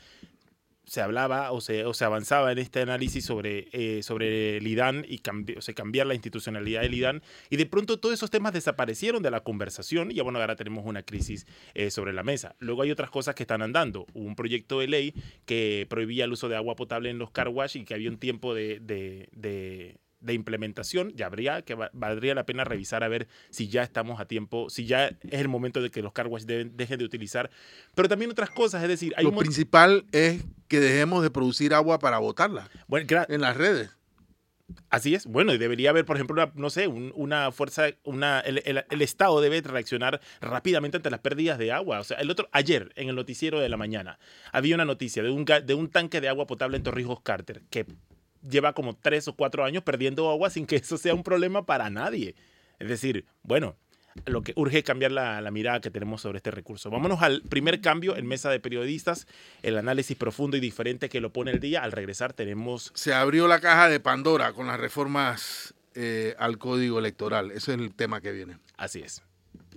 [0.85, 5.05] se hablaba o se, o se avanzaba en este análisis sobre, eh, sobre el IDAN
[5.07, 5.21] y
[5.57, 7.21] o sea, cambiar la institucionalidad del IDAN.
[7.49, 10.85] Y de pronto todos esos temas desaparecieron de la conversación y ya bueno, ahora tenemos
[10.85, 12.55] una crisis eh, sobre la mesa.
[12.59, 14.05] Luego hay otras cosas que están andando.
[14.13, 15.13] Hubo un proyecto de ley
[15.45, 18.53] que prohibía el uso de agua potable en los car y que había un tiempo
[18.53, 18.79] de
[20.25, 24.25] de implementación, ya habría que valdría la pena revisar a ver si ya estamos a
[24.25, 27.49] tiempo, si ya es el momento de que los car wash dejen de utilizar,
[27.93, 31.99] pero también otras cosas, es decir, hay lo principal es que dejemos de producir agua
[31.99, 33.91] para botarla bueno, en las redes.
[34.89, 35.27] Así es.
[35.27, 39.01] Bueno, y debería haber, por ejemplo, una, no sé, una fuerza, una, el, el, el,
[39.01, 41.99] Estado debe reaccionar rápidamente ante las pérdidas de agua.
[41.99, 44.17] O sea, el otro, ayer, en el noticiero de la mañana,
[44.51, 47.85] había una noticia de un, de un tanque de agua potable en Torrijos Carter que
[48.49, 51.89] lleva como tres o cuatro años perdiendo agua sin que eso sea un problema para
[51.89, 52.35] nadie.
[52.79, 53.75] Es decir, bueno,
[54.25, 56.89] lo que urge es cambiar la, la, mirada que tenemos sobre este recurso.
[56.89, 59.27] Vámonos al primer cambio en mesa de periodistas,
[59.61, 61.83] el análisis profundo y diferente que lo pone el día.
[61.83, 62.91] Al regresar tenemos...
[62.95, 67.51] Se abrió la caja de Pandora con las reformas eh, al código electoral.
[67.51, 68.57] Ese es el tema que viene.
[68.77, 69.21] Así es.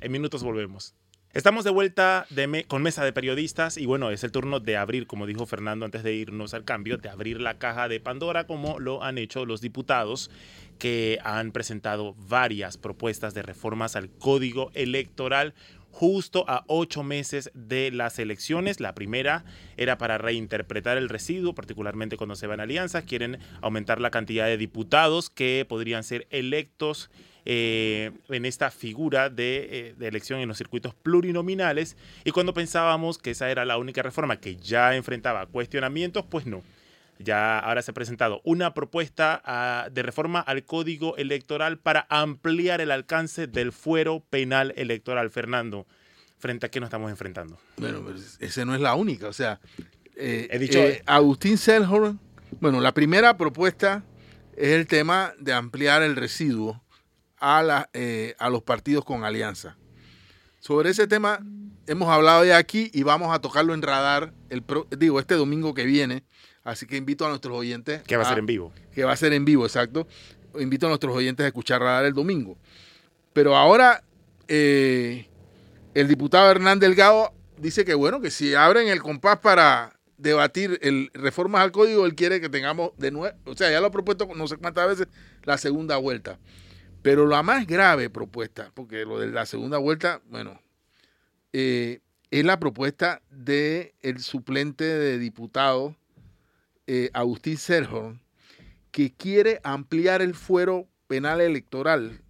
[0.00, 0.94] En minutos volvemos.
[1.34, 2.26] Estamos de vuelta
[2.68, 6.02] con mesa de periodistas y bueno, es el turno de abrir, como dijo Fernando antes
[6.02, 9.60] de irnos al cambio, de abrir la caja de Pandora como lo han hecho los
[9.60, 10.30] diputados
[10.78, 15.52] que han presentado varias propuestas de reformas al código electoral
[15.90, 18.80] justo a ocho meses de las elecciones.
[18.80, 19.44] La primera
[19.76, 23.04] era para reinterpretar el residuo, particularmente cuando se van alianzas.
[23.04, 27.10] Quieren aumentar la cantidad de diputados que podrían ser electos
[27.50, 33.16] eh, en esta figura de, eh, de, elección en los circuitos plurinominales y cuando pensábamos
[33.16, 36.62] que esa era la única reforma que ya enfrentaba cuestionamientos, pues no.
[37.18, 39.42] Ya ahora se ha presentado una propuesta
[39.88, 45.30] uh, de reforma al código electoral para ampliar el alcance del fuero penal electoral.
[45.30, 45.86] Fernando,
[46.36, 47.58] ¿frente a qué nos estamos enfrentando?
[47.78, 49.26] Bueno, pues esa no es la única.
[49.26, 49.58] O sea,
[50.16, 52.20] eh, He dicho, eh, Agustín Selhorn,
[52.60, 54.04] bueno, la primera propuesta
[54.54, 56.82] es el tema de ampliar el residuo
[57.40, 59.76] a, la, eh, a los partidos con alianza.
[60.60, 61.40] Sobre ese tema
[61.86, 64.64] hemos hablado ya aquí y vamos a tocarlo en radar, el
[64.96, 66.24] digo, este domingo que viene.
[66.64, 68.02] Así que invito a nuestros oyentes.
[68.02, 68.72] Que va a, ser en vivo.
[68.92, 70.06] Que va a ser en vivo, exacto.
[70.58, 72.58] Invito a nuestros oyentes a escuchar radar el domingo.
[73.32, 74.04] Pero ahora
[74.48, 75.28] eh,
[75.94, 81.10] el diputado Hernán Delgado dice que bueno, que si abren el compás para debatir el
[81.14, 84.28] reformas al código, él quiere que tengamos de nuevo, o sea, ya lo ha propuesto
[84.34, 85.08] no sé cuántas veces
[85.44, 86.38] la segunda vuelta.
[87.02, 90.60] Pero la más grave propuesta, porque lo de la segunda vuelta, bueno,
[91.52, 95.96] eh, es la propuesta del el suplente de diputado
[96.86, 98.20] eh, Agustín Serhorn,
[98.90, 102.20] que quiere ampliar el fuero penal electoral,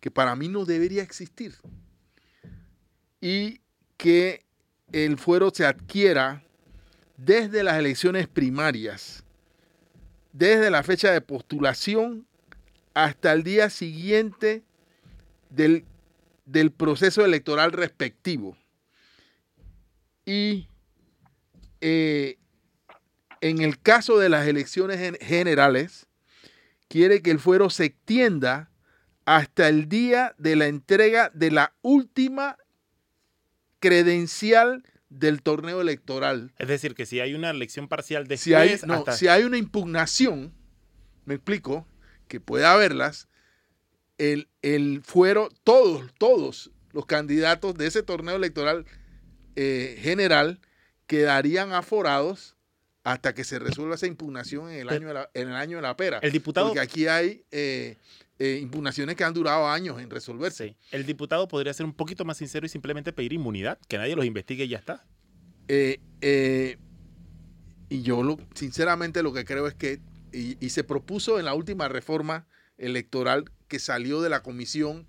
[0.00, 1.54] que para mí no debería existir,
[3.20, 3.60] y
[3.96, 4.44] que
[4.92, 6.44] el fuero se adquiera
[7.16, 9.24] desde las elecciones primarias,
[10.32, 12.26] desde la fecha de postulación
[12.94, 14.62] hasta el día siguiente
[15.50, 15.84] del,
[16.46, 18.56] del proceso electoral respectivo.
[20.24, 20.68] Y
[21.80, 22.38] eh,
[23.40, 26.06] en el caso de las elecciones generales,
[26.88, 28.70] quiere que el fuero se extienda
[29.26, 32.56] hasta el día de la entrega de la última
[33.80, 36.52] credencial del torneo electoral.
[36.58, 38.40] Es decir, que si hay una elección parcial después...
[38.40, 40.52] Si hay, no, si hay una impugnación,
[41.24, 41.86] me explico,
[42.28, 43.28] que puede haberlas,
[44.18, 48.86] el, el fuero, todos, todos los candidatos de ese torneo electoral
[49.56, 50.60] eh, general
[51.06, 52.56] quedarían aforados
[53.02, 55.82] hasta que se resuelva esa impugnación en el año de la, en el año de
[55.82, 56.18] la pera.
[56.20, 56.68] El diputado...
[56.68, 57.98] Porque aquí hay eh,
[58.38, 60.76] eh, impugnaciones que han durado años en resolverse.
[60.90, 64.24] El diputado podría ser un poquito más sincero y simplemente pedir inmunidad, que nadie los
[64.24, 65.04] investigue y ya está.
[67.90, 70.00] y yo lo, sinceramente lo que creo es que,
[70.34, 75.06] y se propuso en la última reforma electoral que salió de la Comisión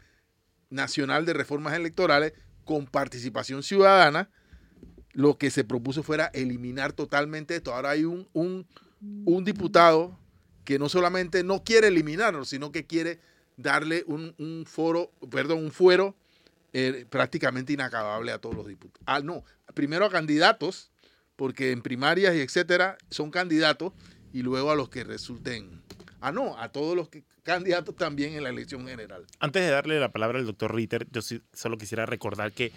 [0.70, 2.34] Nacional de Reformas Electorales
[2.64, 4.30] con participación ciudadana,
[5.14, 7.74] lo que se propuso fuera eliminar totalmente esto.
[7.74, 10.20] Ahora hay un, un, diputado
[10.66, 13.20] que no solamente no quiere eliminarlo, sino que quiere
[13.56, 16.16] darle un, foro, perdón, un fuero
[16.74, 19.04] eh, prácticamente inacabable a todos los diputados.
[19.06, 20.92] Ah, no, primero a candidatos,
[21.38, 23.94] porque en primarias y etcétera son candidatos,
[24.36, 25.82] y luego a los que resulten
[26.26, 27.10] Ah, no, a todos los
[27.44, 29.28] candidatos también en la elección general.
[29.40, 31.22] Antes de darle la palabra al doctor Ritter, yo
[31.54, 32.72] solo quisiera recordar que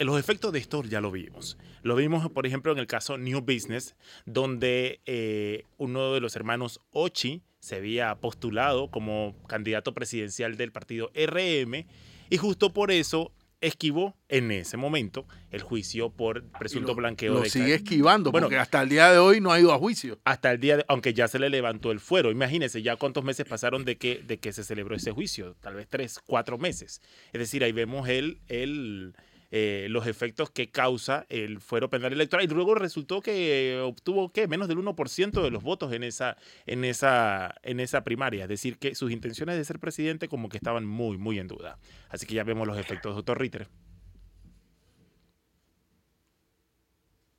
[0.00, 1.56] los efectos de esto ya lo vimos.
[1.84, 3.94] Lo vimos, por ejemplo, en el caso New Business,
[4.26, 11.12] donde eh, uno de los hermanos Ochi se había postulado como candidato presidencial del partido
[11.14, 11.86] RM
[12.28, 13.30] y justo por eso
[13.60, 18.82] esquivó en ese momento el juicio por presunto blanqueo lo sigue esquivando bueno, porque hasta
[18.82, 20.18] el día de hoy no ha ido a juicio.
[20.24, 22.30] hasta el día de, aunque ya se le levantó el fuero.
[22.30, 25.88] Imagínense ya cuántos meses pasaron de que de que se celebró ese juicio tal vez
[25.88, 27.02] tres cuatro meses.
[27.32, 29.14] Es decir ahí vemos el el
[29.52, 32.44] eh, los efectos que causa el fuero penal electoral.
[32.44, 34.46] Y luego resultó que obtuvo ¿qué?
[34.46, 36.36] menos del 1% de los votos en esa,
[36.66, 38.44] en, esa, en esa primaria.
[38.44, 41.78] Es decir, que sus intenciones de ser presidente como que estaban muy, muy en duda.
[42.08, 43.68] Así que ya vemos los efectos, doctor Ritter.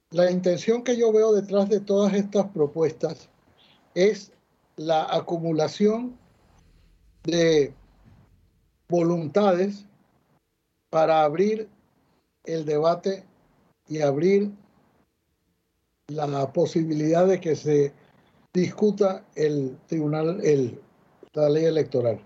[0.10, 3.30] La intención que yo veo detrás de todas estas propuestas
[3.96, 4.34] es
[4.76, 6.18] la acumulación
[7.24, 7.74] de
[8.90, 9.86] voluntades
[10.90, 11.70] para abrir
[12.44, 13.24] el debate
[13.88, 14.52] y abrir
[16.08, 17.94] la posibilidad de que se
[18.54, 20.80] discuta el tribunal, el,
[21.34, 22.20] la ley electoral.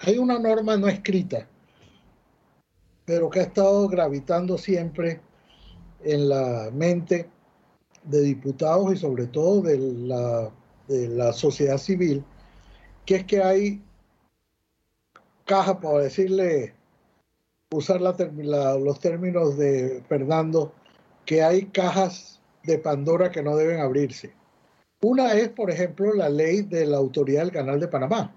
[0.00, 1.48] Hay una norma no escrita,
[3.04, 5.20] pero que ha estado gravitando siempre
[6.04, 7.28] en la mente
[8.04, 10.50] de diputados y sobre todo de la,
[10.88, 12.24] de la sociedad civil,
[13.04, 13.82] que es que hay
[15.44, 16.74] caja, para decirle
[17.76, 20.72] usar los términos de Fernando,
[21.24, 24.32] que hay cajas de Pandora que no deben abrirse.
[25.02, 28.34] Una es, por ejemplo, la ley de la autoridad del Canal de Panamá,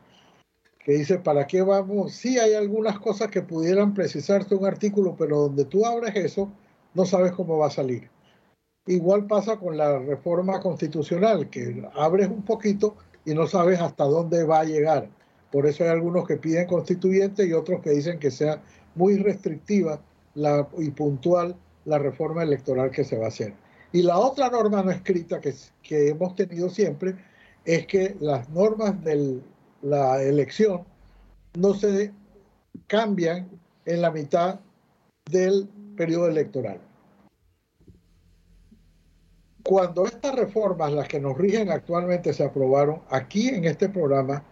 [0.84, 2.13] que dice, ¿para qué vamos?
[2.13, 6.52] Sí hay algunas cosas que pudieran precisarse un artículo, pero donde tú abres eso,
[6.93, 8.10] no sabes cómo va a salir.
[8.86, 14.43] Igual pasa con la reforma constitucional, que abres un poquito y no sabes hasta dónde
[14.43, 15.10] va a llegar.
[15.52, 18.62] Por eso hay algunos que piden constituyente y otros que dicen que sea
[18.95, 20.02] muy restrictiva
[20.78, 23.54] y puntual la reforma electoral que se va a hacer.
[23.91, 27.15] Y la otra norma no escrita que, que hemos tenido siempre
[27.65, 29.41] es que las normas de
[29.82, 30.84] la elección
[31.58, 32.12] no se
[32.88, 33.49] cambian
[33.86, 34.60] en la mitad
[35.30, 36.80] del periodo electoral.
[39.63, 44.43] Cuando estas reformas, las que nos rigen actualmente, se aprobaron, aquí en este programa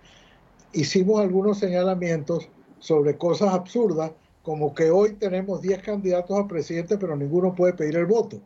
[0.74, 4.12] hicimos algunos señalamientos sobre cosas absurdas
[4.48, 8.40] como que hoy tenemos 10 candidatos a presidente, pero ninguno puede pedir el voto.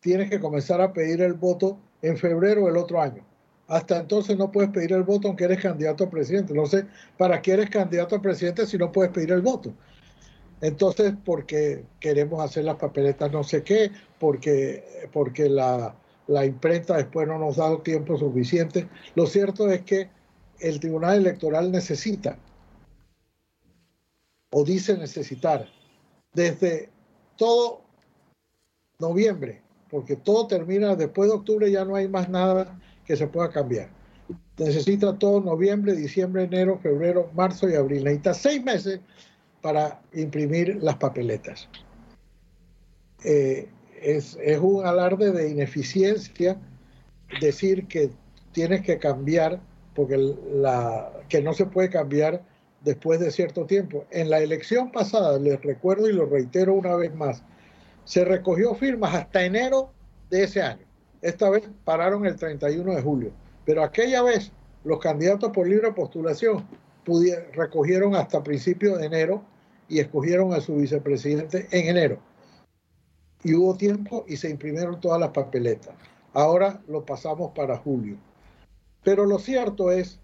[0.00, 3.24] Tienes que comenzar a pedir el voto en febrero del otro año.
[3.66, 6.52] Hasta entonces no puedes pedir el voto aunque eres candidato a presidente.
[6.52, 6.84] No sé
[7.16, 9.72] para qué eres candidato a presidente si no puedes pedir el voto.
[10.60, 13.90] Entonces, porque queremos hacer las papeletas no sé qué,
[14.20, 15.94] porque, porque la,
[16.26, 18.86] la imprenta después no nos ha dado tiempo suficiente.
[19.14, 20.10] Lo cierto es que
[20.60, 22.36] el Tribunal Electoral necesita
[24.52, 25.66] o dice necesitar
[26.34, 26.90] desde
[27.36, 27.82] todo
[28.98, 33.50] noviembre, porque todo termina después de octubre, ya no hay más nada que se pueda
[33.50, 33.90] cambiar.
[34.58, 38.04] Necesita todo noviembre, diciembre, enero, febrero, marzo y abril.
[38.04, 39.00] Necesita seis meses
[39.60, 41.68] para imprimir las papeletas.
[43.24, 43.68] Eh,
[44.00, 46.58] es, un alarde de ineficiencia
[47.40, 48.10] decir que
[48.52, 49.60] tienes que cambiar,
[49.94, 50.34] porque
[51.28, 52.44] que no se puede cambiar
[52.84, 54.04] después de cierto tiempo.
[54.10, 57.42] En la elección pasada, les recuerdo y lo reitero una vez más,
[58.04, 59.92] se recogió firmas hasta enero
[60.30, 60.84] de ese año.
[61.20, 63.32] Esta vez pararon el 31 de julio,
[63.64, 64.50] pero aquella vez
[64.84, 66.66] los candidatos por libre postulación
[67.54, 69.42] recogieron hasta principios de enero
[69.88, 72.18] y escogieron a su vicepresidente en enero.
[73.44, 75.94] y hubo tiempo y se imprimieron todas las papeletas.
[76.32, 78.16] Ahora lo pasamos para julio.
[79.02, 80.20] Pero lo cierto es,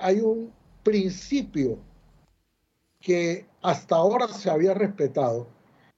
[0.00, 0.52] hay un
[0.88, 1.78] principio
[2.98, 5.46] que hasta ahora se había respetado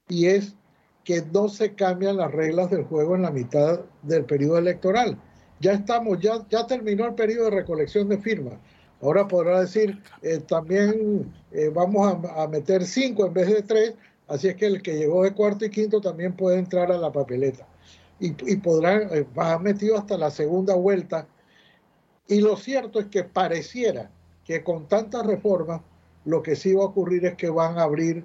[0.08, 0.56] y es
[1.04, 5.16] que no se cambian las reglas del juego en la mitad del periodo electoral.
[5.60, 8.54] Ya estamos, ya, ya terminó el periodo de recolección de firmas.
[9.00, 13.94] Ahora podrá decir, eh, también eh, vamos a, meter cinco en vez de tres,
[14.26, 17.12] así es que el que llegó de cuarto y quinto también puede entrar a la
[17.12, 17.64] papeleta.
[18.18, 21.28] Y, y podrán, eh, va metido hasta la segunda vuelta.
[22.26, 24.10] Y lo cierto es que pareciera
[24.50, 25.80] que con tantas reformas,
[26.24, 28.24] lo que sí va a ocurrir es que van a abrir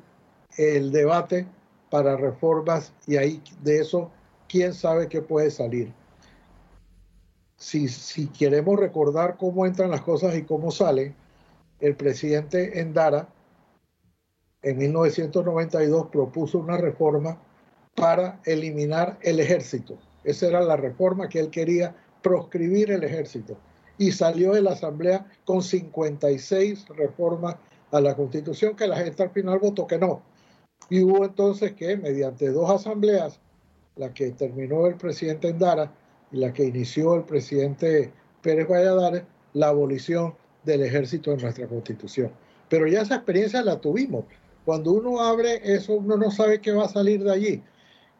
[0.57, 1.45] el debate
[1.89, 4.09] para reformas y ahí de eso,
[4.47, 5.93] quién sabe qué puede salir
[7.57, 11.15] si, queremos recordar cómo entran las cosas y cómo salen,
[11.80, 13.30] el presidente Endara
[14.61, 17.38] en 1992 propuso una reforma
[17.95, 19.97] para eliminar el ejército.
[20.23, 23.57] Esa era la reforma que él quería, proscribir el ejército.
[23.98, 27.56] Y salió de la Asamblea con 56 reformas
[27.91, 30.22] a la Constitución que la gente al final votó que no.
[30.89, 33.39] Y hubo entonces que, mediante dos asambleas,
[33.96, 35.91] la que terminó el presidente Endara,
[36.32, 39.24] la que inició el presidente Pérez Valladares,
[39.54, 42.32] la abolición del ejército en nuestra constitución.
[42.70, 44.26] Pero ya esa experiencia la tuvimos.
[44.66, 47.64] Cuando uno abre eso, uno no sabe qué va a salir de allí.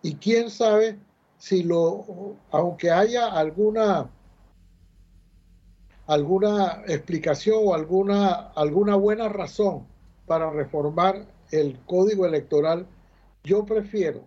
[0.01, 0.97] Y quién sabe
[1.38, 4.09] si lo, aunque haya alguna
[6.07, 9.87] alguna explicación o alguna, alguna buena razón
[10.25, 12.87] para reformar el código electoral,
[13.43, 14.21] yo prefiero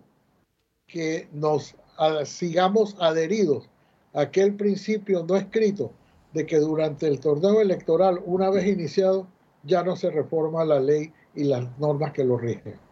[0.87, 1.75] que nos
[2.23, 3.69] sigamos adheridos
[4.13, 5.91] a aquel principio no escrito
[6.33, 9.27] de que durante el torneo electoral, una vez iniciado,
[9.63, 12.88] ya no se reforma la ley y las normas que lo rigen.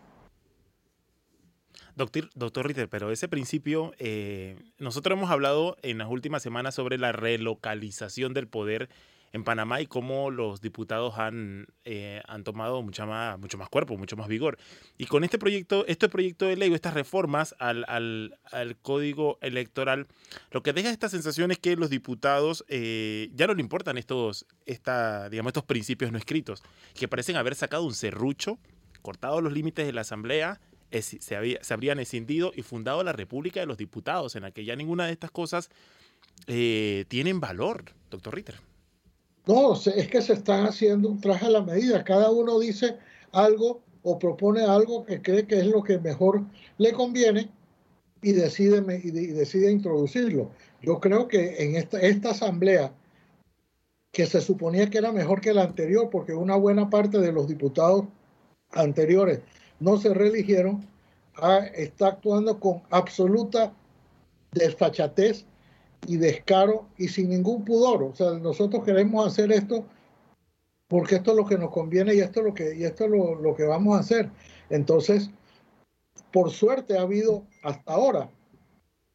[1.98, 7.00] Doctor, doctor Ritter, pero ese principio, eh, nosotros hemos hablado en las últimas semanas sobre
[7.00, 8.88] la relocalización del poder
[9.34, 13.98] en Panamá y cómo los diputados han, eh, han tomado mucha más, mucho más cuerpo,
[13.98, 14.60] mucho más vigor.
[15.00, 19.40] Y con este proyecto, este proyecto de ley o estas reformas al, al, al, código
[19.42, 20.06] electoral,
[20.52, 24.46] lo que deja esta sensación es que los diputados eh, ya no le importan estos,
[24.68, 26.62] esta, digamos, estos principios no escritos,
[26.94, 28.60] que parecen haber sacado un serrucho,
[29.02, 30.60] cortado los límites de la Asamblea,
[30.92, 34.76] se, se habrían escindido y fundado la República de los Diputados, en la que ya
[34.76, 35.70] ninguna de estas cosas
[36.46, 38.56] eh, tienen valor, doctor Ritter.
[39.46, 42.04] No, es que se están haciendo un traje a la medida.
[42.04, 42.98] Cada uno dice
[43.32, 46.44] algo o propone algo que cree que es lo que mejor
[46.78, 47.50] le conviene
[48.22, 50.52] y decide, y decide introducirlo.
[50.82, 52.94] Yo creo que en esta, esta asamblea,
[54.12, 57.48] que se suponía que era mejor que la anterior, porque una buena parte de los
[57.48, 58.06] diputados
[58.72, 59.42] anteriores
[59.80, 60.86] no se reeligieron,
[61.36, 63.74] ah, está actuando con absoluta
[64.52, 65.46] desfachatez
[66.06, 68.04] y descaro y sin ningún pudor.
[68.04, 69.86] O sea, nosotros queremos hacer esto
[70.88, 73.12] porque esto es lo que nos conviene y esto es lo que, y esto es
[73.12, 74.30] lo, que vamos a hacer.
[74.70, 75.30] Entonces,
[76.32, 78.30] por suerte ha habido hasta ahora,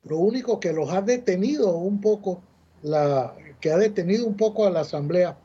[0.03, 2.43] lo único que los ha detenido un poco,
[2.83, 5.39] la, que ha detenido un poco a la Asamblea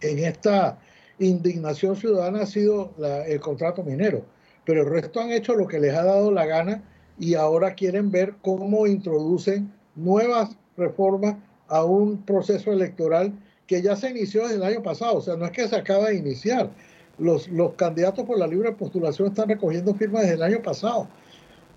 [0.00, 0.78] en esta
[1.20, 2.92] indignación ciudadana ha sido
[3.26, 4.24] el contrato minero.
[4.64, 6.82] Pero el resto han hecho lo que les ha dado la gana
[7.18, 11.36] y ahora quieren ver cómo introducen nuevas reformas
[11.68, 13.32] a un proceso electoral
[13.66, 16.08] que ya se inició desde el año pasado, o sea, no es que se acaba
[16.08, 16.70] de iniciar.
[17.18, 21.06] Los, los candidatos por la libre postulación están recogiendo firmas desde el año pasado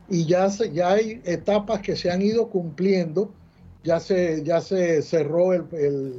[0.10, 3.32] y ya, se, ya hay etapas que se han ido cumpliendo,
[3.84, 5.66] ya se, ya se cerró el,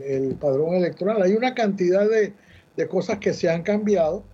[0.03, 1.23] el, padrón electoral.
[1.23, 2.35] Hay una cantidad de,
[2.77, 4.25] de, cosas que se han cambiado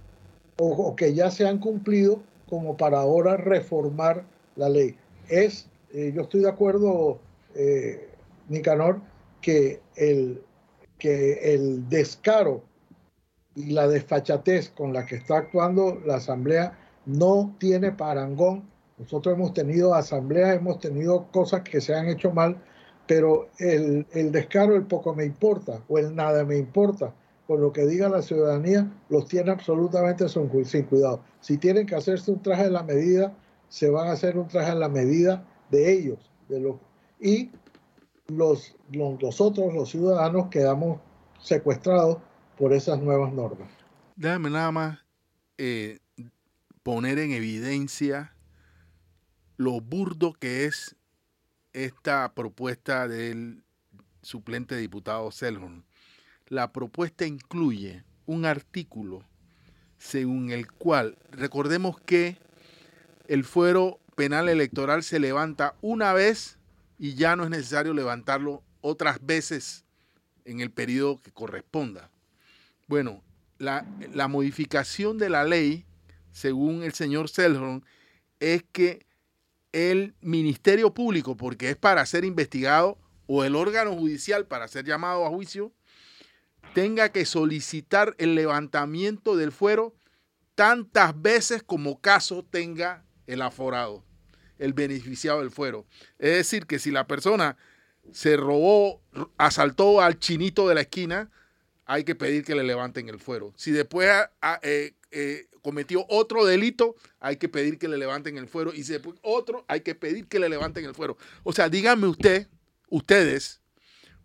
[0.59, 4.24] o, que ya se han cumplido como para ahora reformar
[4.57, 4.97] la ley.
[5.28, 7.20] Es, eh, yo estoy de acuerdo
[7.55, 8.09] eh,
[8.49, 9.01] Nicanor,
[9.41, 10.43] que el,
[10.99, 12.62] que el descaro
[13.55, 18.68] y la desfachatez con la que está actuando la Asamblea no tiene parangón.
[18.99, 22.62] Nosotros hemos tenido asambleas, hemos tenido cosas que se han hecho mal,
[23.07, 27.14] pero el, el descaro, el poco me importa o el nada me importa
[27.51, 31.24] con lo que diga la ciudadanía, los tiene absolutamente sin cuidado.
[31.40, 33.36] Si tienen que hacerse un traje a la medida,
[33.68, 36.76] se van a hacer un traje a la medida de ellos, de los
[37.18, 37.51] y
[38.28, 41.01] los, nosotros, los ciudadanos, quedamos
[41.40, 42.18] secuestrados
[42.57, 43.68] por esas nuevas normas.
[44.14, 44.98] Déjame nada más
[45.59, 45.98] eh,
[46.84, 48.32] poner en evidencia
[49.57, 50.94] lo burdo que es
[51.72, 53.64] esta propuesta del
[54.22, 55.84] suplente diputado Selhorn.
[56.51, 59.24] La propuesta incluye un artículo
[59.98, 62.36] según el cual, recordemos que
[63.28, 66.59] el fuero penal electoral se levanta una vez
[66.98, 69.84] y ya no es necesario levantarlo otras veces
[70.44, 72.11] en el periodo que corresponda.
[72.88, 73.22] Bueno,
[73.59, 73.84] la,
[74.28, 75.84] modificación de la ley,
[76.32, 77.84] según el señor Selhorn,
[78.40, 79.07] es que
[79.70, 85.24] el Ministerio Público, porque es para ser investigado, o el órgano judicial para ser llamado
[85.24, 85.72] a juicio,
[86.74, 89.94] tenga que solicitar el levantamiento del fuero
[90.54, 94.04] tantas veces como caso tenga el aforado,
[94.58, 95.86] el beneficiado del fuero.
[96.18, 97.56] Es decir, que si la persona
[98.12, 99.00] se robó,
[99.36, 101.30] asaltó al chinito de la esquina,
[101.86, 103.52] hay que pedir que le levanten el fuero.
[103.56, 108.36] Si después ah, ah, eh, eh, cometió otro delito, hay que pedir que le levanten
[108.36, 108.72] el fuero.
[108.72, 111.16] Y si después otro, hay que pedir que le levanten el fuero.
[111.42, 112.48] O sea, díganme usted,
[112.88, 113.59] ustedes,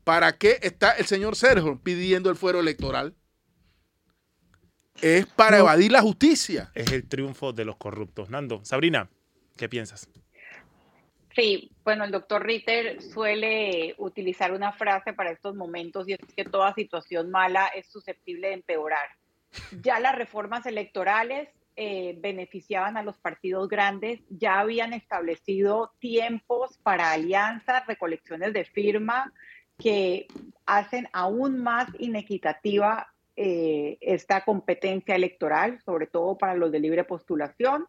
[0.06, 3.14] ¿para qué está el señor Sergio pidiendo el fuero electoral?
[5.02, 6.72] Es para evadir la justicia.
[6.74, 8.30] Es el triunfo de los corruptos.
[8.30, 9.10] Nando, Sabrina,
[9.58, 10.08] ¿qué piensas?
[11.36, 16.46] Sí, bueno, el doctor Ritter suele utilizar una frase para estos momentos y es que
[16.46, 19.10] toda situación mala es susceptible de empeorar.
[19.82, 27.12] Ya las reformas electorales eh, beneficiaban a los partidos grandes, ya habían establecido tiempos para
[27.12, 29.34] alianzas, recolecciones de firma
[29.78, 30.28] que
[30.66, 37.88] hacen aún más inequitativa eh, esta competencia electoral, sobre todo para los de libre postulación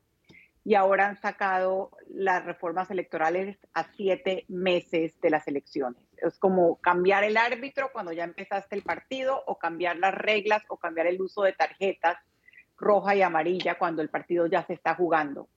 [0.67, 6.03] y ahora han sacado las reformas electorales a siete meses de las elecciones.
[6.17, 10.77] Es como cambiar el árbitro cuando ya empezaste el partido o cambiar las reglas o
[10.77, 12.19] cambiar el uso de tarjetas
[12.77, 15.49] roja y amarilla cuando el partido ya se está jugando.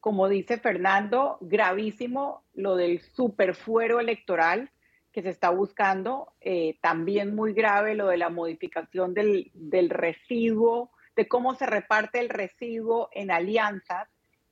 [0.00, 4.70] Como dice Fernando, gravísimo lo del superfuero electoral
[5.14, 10.90] que se está buscando, eh, también muy grave lo de la modificación del, del residuo,
[11.14, 14.08] de cómo se reparte el residuo en alianzas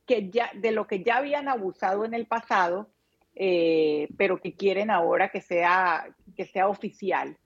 [0.06, 2.88] que ya, de lo que ya habían abusado en el pasado,
[3.34, 6.06] eh, pero que quieren ahora que sea,
[6.36, 7.36] que sea oficial.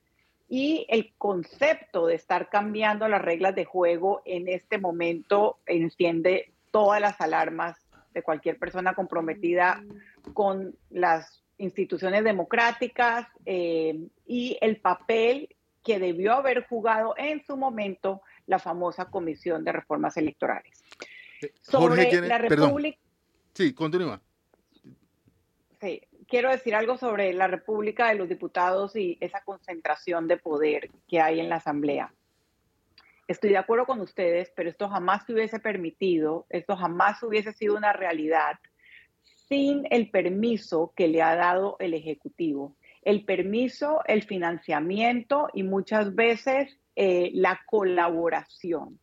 [0.51, 7.01] Y el concepto de estar cambiando las reglas de juego en este momento enciende todas
[7.01, 7.79] las alarmas
[8.13, 9.83] de cualquier persona comprometida
[10.35, 18.23] con las instituciones democráticas eh, y el papel que debió haber jugado en su momento
[18.47, 20.83] la famosa Comisión de Reformas Electorales.
[21.61, 22.99] Sobre la República.
[23.55, 24.21] Sí, continúa.
[25.81, 30.91] Sí, quiero decir algo sobre la República de los Diputados y esa concentración de poder
[31.09, 32.13] que hay en la Asamblea.
[33.29, 37.77] Estoy de acuerdo con ustedes, pero esto jamás se hubiese permitido, esto jamás hubiese sido
[37.77, 38.59] una realidad
[39.49, 42.77] sin el permiso que le ha dado el Ejecutivo.
[43.03, 48.99] El permiso, el financiamiento y muchas veces eh, la colaboración.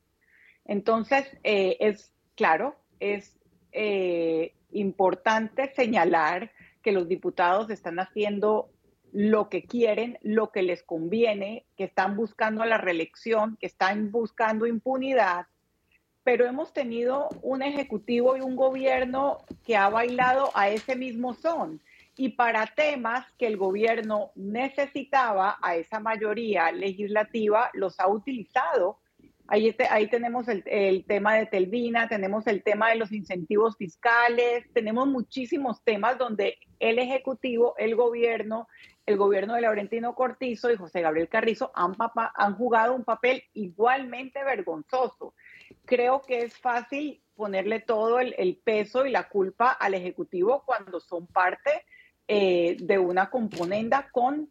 [0.65, 3.37] Entonces, eh, es claro, es
[3.71, 8.69] eh, importante señalar que los diputados están haciendo
[9.13, 14.65] lo que quieren, lo que les conviene, que están buscando la reelección, que están buscando
[14.65, 15.45] impunidad,
[16.23, 21.81] pero hemos tenido un ejecutivo y un gobierno que ha bailado a ese mismo son.
[22.15, 28.99] Y para temas que el gobierno necesitaba a esa mayoría legislativa, los ha utilizado
[29.47, 34.65] Ahí, ahí tenemos el, el, tema de Telvina, tenemos el tema de los incentivos fiscales,
[34.73, 38.69] tenemos muchísimos temas donde el Ejecutivo, el gobierno,
[39.05, 41.93] el gobierno de Laurentino Cortizo y José Gabriel Carrizo han,
[42.35, 45.33] han jugado un papel igualmente vergonzoso.
[45.85, 50.99] Creo que es fácil ponerle todo el, el peso y la culpa al Ejecutivo cuando
[50.99, 51.85] son parte
[52.27, 54.49] eh, de una componenda con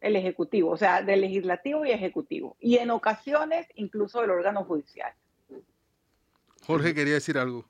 [0.00, 5.12] el Ejecutivo, o sea, del Legislativo y Ejecutivo, y en ocasiones incluso del órgano judicial.
[6.66, 7.64] Jorge quería decir algo.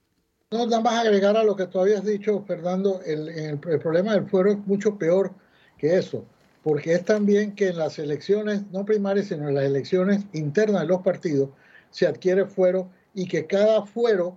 [0.50, 4.26] No, nada más agregar a lo que tú habías dicho, Fernando, el, el, problema del
[4.28, 5.32] fuero es mucho peor
[5.76, 6.24] que eso,
[6.62, 10.88] porque es también que en las elecciones, no primarias, sino en las elecciones internas de
[10.88, 11.50] los partidos,
[11.92, 14.36] se adquiere fuero y que cada fuero,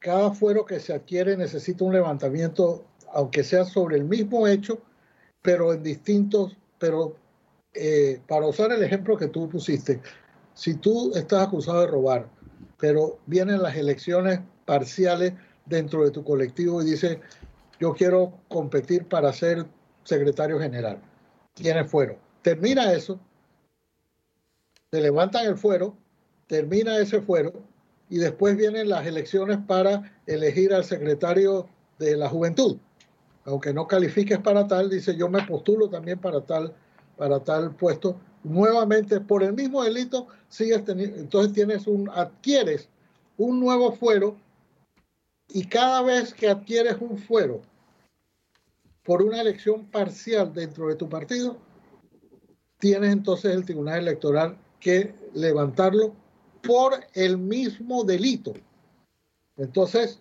[0.00, 4.80] cada fuero que se adquiere necesita un levantamiento, aunque sea sobre el mismo hecho,
[5.42, 7.14] pero en distintos pero
[7.74, 10.00] eh, para usar el ejemplo que tú pusiste,
[10.54, 12.28] si tú estás acusado de robar,
[12.78, 15.34] pero vienen las elecciones parciales
[15.66, 17.18] dentro de tu colectivo y dices,
[17.78, 19.66] yo quiero competir para ser
[20.02, 21.00] secretario general,
[21.54, 22.18] tienes fuero.
[22.42, 23.20] Termina eso,
[24.88, 25.94] te levantan el fuero,
[26.50, 27.54] termina ese fuero
[28.10, 31.66] y después vienen las elecciones para elegir al secretario
[31.98, 32.76] de la juventud
[33.44, 36.74] aunque no califiques para tal, dice yo me postulo también para tal,
[37.16, 38.18] para tal puesto.
[38.42, 42.88] Nuevamente, por el mismo delito, sigues teniendo, entonces tienes un, adquieres
[43.36, 44.36] un nuevo fuero
[45.52, 47.60] Y cada vez que adquieres un fuero
[49.02, 51.56] por una elección parcial dentro de tu partido,
[52.78, 56.14] tienes entonces el Tribunal Electoral que levantarlo
[56.62, 58.54] por el mismo delito.
[59.56, 60.18] Entonces,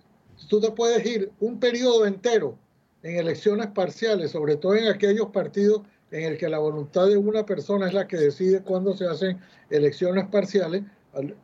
[0.47, 2.57] tú te puedes ir un periodo entero
[3.03, 5.81] en elecciones parciales, sobre todo en aquellos partidos
[6.11, 9.39] en el que la voluntad de una persona es la que decide cuándo se hacen
[9.69, 10.83] elecciones parciales.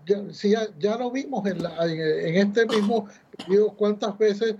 [0.05, 4.55] Ya, ya, lo vimos en, en, este mismo periodo cuántas veces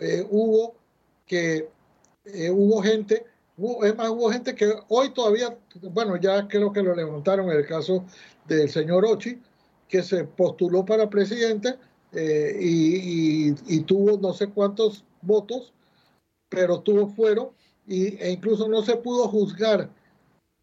[0.00, 0.74] eh, hubo
[1.26, 1.68] que
[2.26, 3.24] eh, hubo gente,
[3.82, 5.56] es más, hubo gente que hoy todavía,
[5.92, 8.04] bueno, ya creo que lo levantaron en el caso
[8.46, 9.40] del señor Ochi,
[9.88, 11.76] que se postuló para presidente
[12.12, 15.72] eh, y, tuvo no sé cuántos votos,
[16.48, 17.54] pero tuvo fuero
[17.86, 19.90] y, e incluso no se pudo juzgar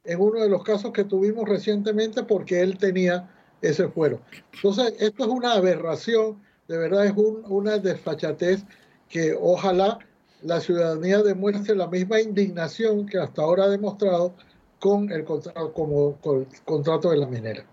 [0.04, 3.30] en uno de los casos que tuvimos recientemente porque él tenía
[3.62, 4.22] ese fuero.
[4.54, 8.64] Entonces, esto es una aberración, de verdad es una desfachatez
[9.10, 10.00] que ojalá
[10.42, 14.34] la ciudadanía demuestre la misma indignación que hasta ahora ha demostrado
[14.80, 17.64] con el contrato, como, con el contrato de la minera.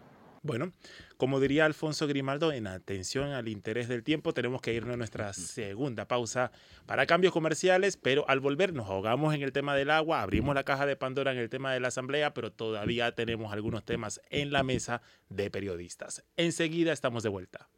[0.48, 0.72] Bueno,
[1.18, 5.34] como diría Alfonso Grimaldo, en atención al interés del tiempo, tenemos que irnos a nuestra
[5.34, 6.52] segunda pausa
[6.86, 10.64] para cambios comerciales, pero al volver nos ahogamos en el tema del agua, abrimos la
[10.64, 14.50] caja de Pandora en el tema de la asamblea, pero todavía tenemos algunos temas en
[14.50, 16.24] la mesa de periodistas.
[16.38, 17.68] Enseguida estamos de vuelta.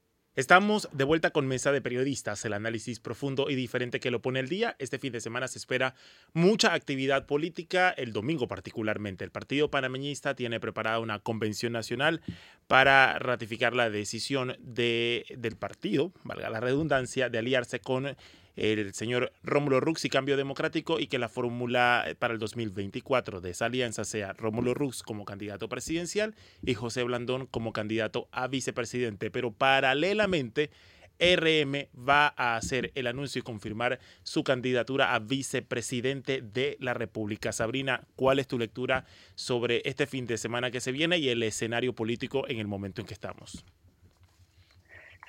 [0.40, 4.40] Estamos de vuelta con Mesa de Periodistas, el análisis profundo y diferente que lo pone
[4.40, 4.74] el día.
[4.78, 5.94] Este fin de semana se espera
[6.32, 9.22] mucha actividad política, el domingo particularmente.
[9.22, 12.22] El Partido Panameñista tiene preparada una convención nacional
[12.68, 18.16] para ratificar la decisión de, del partido, valga la redundancia, de aliarse con
[18.60, 23.50] el señor Rómulo Rux y Cambio Democrático y que la fórmula para el 2024 de
[23.50, 29.30] esa alianza sea Rómulo Rux como candidato presidencial y José Blandón como candidato a vicepresidente.
[29.30, 30.70] Pero paralelamente,
[31.18, 37.52] RM va a hacer el anuncio y confirmar su candidatura a vicepresidente de la República.
[37.52, 41.42] Sabrina, ¿cuál es tu lectura sobre este fin de semana que se viene y el
[41.42, 43.64] escenario político en el momento en que estamos?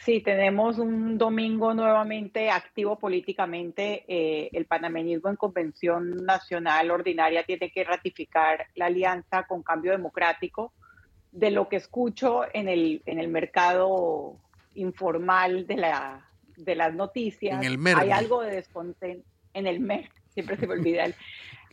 [0.03, 4.03] Sí, tenemos un domingo nuevamente activo políticamente.
[4.07, 10.73] Eh, el panameñismo en convención nacional ordinaria tiene que ratificar la alianza con cambio democrático.
[11.31, 14.37] De lo que escucho en el, en el mercado
[14.73, 16.27] informal de, la,
[16.57, 17.63] de las noticias,
[17.95, 21.15] hay algo de descontento en el MER, siempre se me olvida el,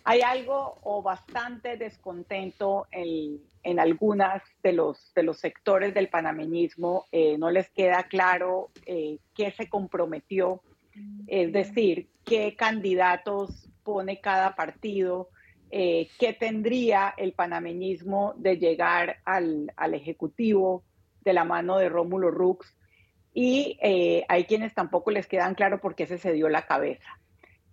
[0.04, 7.04] hay algo o bastante descontento en, en algunas de los, de los sectores del panameñismo.
[7.12, 10.62] Eh, no les queda claro eh, qué se comprometió,
[11.26, 15.28] es decir, qué candidatos pone cada partido,
[15.70, 20.82] eh, qué tendría el panameñismo de llegar al, al, Ejecutivo
[21.20, 22.74] de la mano de Rómulo Rux.
[23.34, 23.78] Y
[24.28, 27.20] hay quienes tampoco les quedan claro por qué se cedió la cabeza.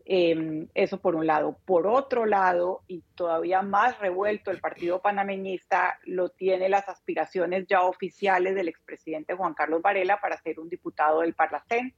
[0.08, 1.58] Em, eso por un lado.
[1.66, 7.82] Por otro lado, y todavía más revuelto, el Partido Panameñista lo tiene las aspiraciones ya
[7.82, 11.96] oficiales del expresidente Juan Carlos Varela para ser un diputado del Parlacén.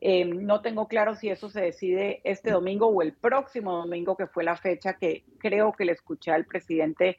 [0.00, 4.26] Em, no tengo claro si eso se decide este domingo o el próximo domingo, que
[4.26, 7.16] fue la fecha que creo que le escuché al presidente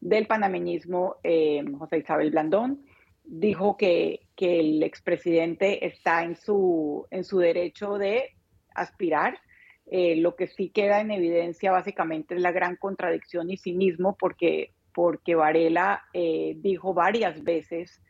[0.00, 2.86] del panameñismo, em, José Isabel Blandón.
[3.24, 8.36] Dijo que, que el expresidente está en su, en su derecho de
[8.74, 9.38] aspirar
[9.86, 14.72] eh, lo que sí queda en evidencia básicamente es la gran contradicción y cinismo porque,
[14.94, 18.00] porque Varela eh, dijo varias veces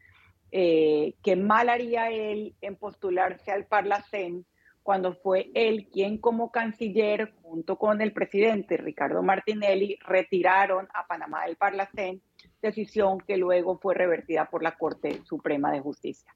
[0.52, 4.46] eh, que mal haría él en postularse al Parlacén
[4.84, 11.46] cuando fue él quien como canciller junto con el presidente Ricardo Martinelli retiraron a Panamá
[11.46, 12.20] del Parlacén,
[12.62, 16.32] decisión que luego fue revertida por la Corte Suprema de Justicia.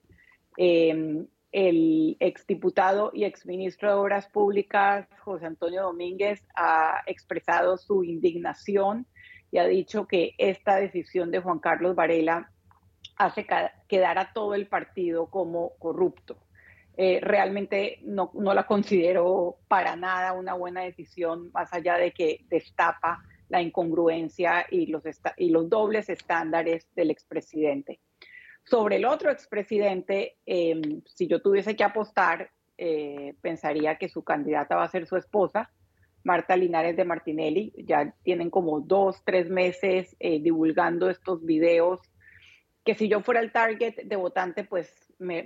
[0.56, 9.06] Eh, el exdiputado y exministro de Obras Públicas, José Antonio Domínguez, ha expresado su indignación
[9.50, 12.50] y ha dicho que esta decisión de Juan Carlos Varela
[13.16, 13.46] hace
[13.88, 16.36] quedar a todo el partido como corrupto.
[16.96, 23.22] Eh, realmente no, la considero para nada una buena decisión, más allá de que destapa
[23.48, 25.02] la incongruencia y los,
[25.36, 28.00] y los dobles estándares del expresidente.
[28.68, 34.76] Sobre el otro expresidente, em, si yo tuviese que apostar, eh, pensaría que su candidata
[34.76, 35.70] va a ser su esposa,
[36.22, 37.72] Marta Linares de Martinelli.
[37.78, 42.00] Ya tienen como dos, tres meses eh, divulgando estos videos
[42.84, 45.42] que si yo fuera el target de votante, pues me,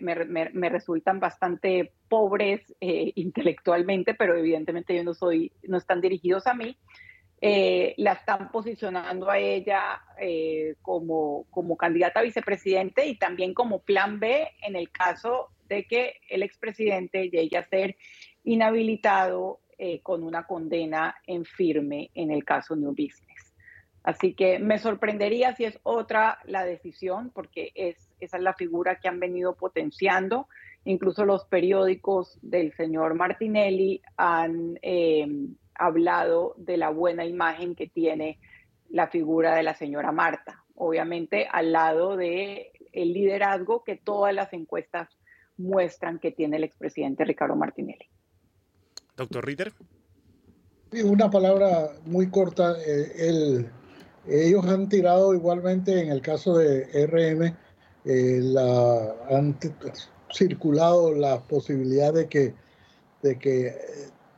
[0.68, 6.76] resultan bastante pobres eh, intelectualmente, pero evidentemente yo no soy, no están dirigidos a mí.
[7.45, 13.80] Eh, la están posicionando a ella eh, como, como candidata a vicepresidente y también como
[13.80, 17.97] plan B en el caso de que el expresidente llegue a ser
[18.45, 23.53] inhabilitado eh, con una condena en firme en el caso New Business.
[24.05, 29.01] Así que me sorprendería si es otra la decisión, porque es, esa es la figura
[29.01, 30.47] que han venido potenciando.
[30.84, 35.26] Incluso los periódicos del señor Martinelli han eh,
[35.86, 38.38] hablado de la buena imagen que tiene
[38.88, 44.52] la figura de la señora Marta, obviamente al lado de el liderazgo que todas las
[44.52, 45.08] encuestas
[45.56, 48.06] muestran que tiene el expresidente Ricardo Martinelli.
[49.16, 49.72] Doctor Ritter.
[51.04, 52.76] Una palabra muy corta.
[52.86, 53.64] Eh,
[54.26, 57.56] ellos han tirado igualmente en el caso de RM,
[58.04, 59.58] eh, la, han
[60.30, 62.54] circulado la posibilidad de que,
[63.22, 63.74] de que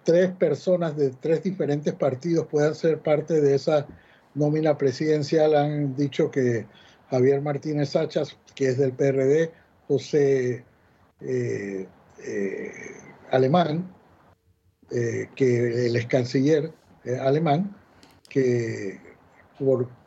[0.05, 3.87] tres personas de tres diferentes partidos puedan ser parte de esa
[4.35, 5.55] nómina presidencial.
[5.57, 6.67] Han dicho que
[7.11, 9.51] Javier Martínez Sachas, que es del PRD,
[9.89, 10.65] José
[11.21, 11.87] eh,
[12.27, 12.73] eh,
[13.31, 13.93] Alemán,
[14.91, 16.73] eh, que el ex canciller
[17.21, 17.77] alemán,
[18.31, 18.99] que,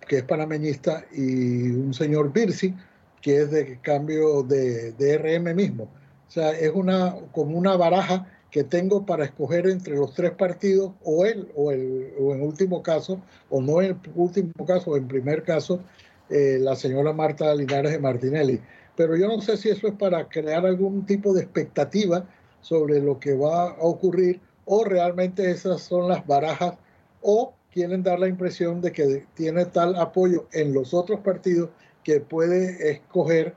[0.07, 2.73] que es panameñista, y un señor Birsi,
[3.21, 5.83] que es de cambio de, de RM mismo.
[6.27, 10.93] O sea, es una, como una baraja que tengo para escoger entre los tres partidos
[11.03, 15.07] o él o, el, o en último caso, o no en último caso, o en
[15.07, 15.81] primer caso,
[16.29, 18.61] eh, la señora Marta Linares de Martinelli.
[18.95, 22.25] Pero yo no sé si eso es para crear algún tipo de expectativa
[22.61, 26.75] sobre lo que va a ocurrir o realmente esas son las barajas
[27.21, 31.69] o quieren dar la impresión de que tiene tal apoyo en los otros partidos
[32.03, 33.55] que puede escoger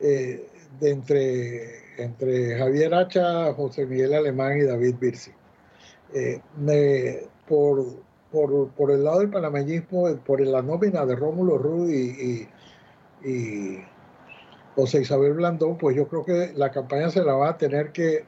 [0.00, 0.48] eh,
[0.80, 5.32] de entre entre Javier Hacha, José Miguel Alemán y David Birsi.
[6.14, 6.40] Eh,
[7.46, 7.84] por,
[8.30, 12.48] por, el lado del panameñismo, por la nómina de Rómulo Ruiz
[13.22, 13.78] y,
[14.76, 18.24] José Isabel Blandón, pues yo creo que la campaña se la va a tener que,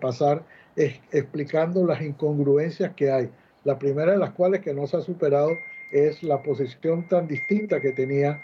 [0.00, 0.42] pasar
[0.76, 3.30] explicando las incongruencias que hay.
[3.64, 5.50] La primera de las cuales que no se ha superado
[5.92, 8.40] es la posición tan distinta que tenía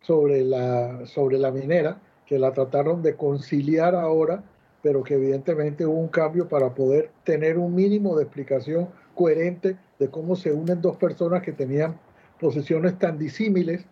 [0.00, 4.42] sobre la, sobre la minera, que la trataron de conciliar ahora,
[4.82, 10.08] pero que evidentemente hubo un cambio para poder tener un mínimo de explicación coherente de
[10.08, 11.98] cómo se unen dos personas que tenían
[12.40, 13.84] posiciones tan disímiles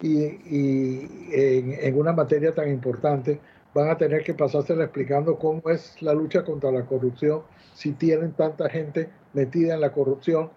[0.00, 3.40] y, en, una materia tan importante.
[3.74, 7.42] Van a tener que pasársela explicando cómo es la lucha contra la corrupción,
[7.74, 10.50] si tienen tanta gente metida en la corrupción,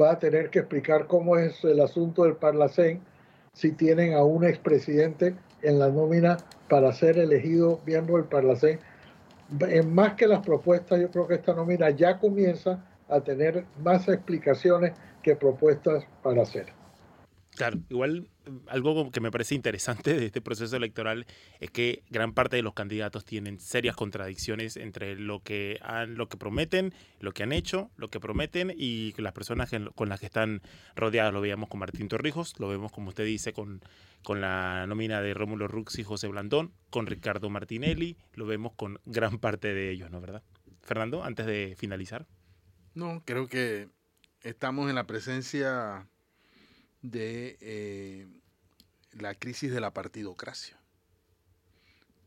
[0.00, 3.00] va a tener que explicar cómo es el asunto del Parlacén,
[3.52, 6.38] si tienen a un expresidente en la nómina
[6.68, 8.80] para ser elegido miembro del Parlacén.
[9.60, 14.08] En más que las propuestas, yo creo que esta nómina ya comienza a tener más
[14.08, 14.92] explicaciones
[15.22, 16.81] que propuestas para hacer.
[17.88, 18.28] Igual
[18.68, 21.26] algo que me parece interesante de este proceso electoral
[21.60, 26.28] es que gran parte de los candidatos tienen serias contradicciones entre lo que han, lo
[26.28, 30.26] que prometen, lo que han hecho, lo que prometen y las personas con las que
[30.26, 30.62] están
[30.96, 31.32] rodeadas.
[31.32, 33.80] Lo veíamos con Martín Torrijos, lo vemos como usted dice con,
[34.22, 38.98] con la nómina de Rómulo Rux y José Blandón, con Ricardo Martinelli, lo vemos con
[39.04, 40.42] gran parte de ellos, ¿no verdad?
[40.82, 42.26] Fernando, antes de finalizar.
[42.94, 43.88] No, creo que
[44.42, 46.08] estamos en la presencia
[47.02, 48.26] de eh,
[49.12, 50.80] la crisis de la partidocracia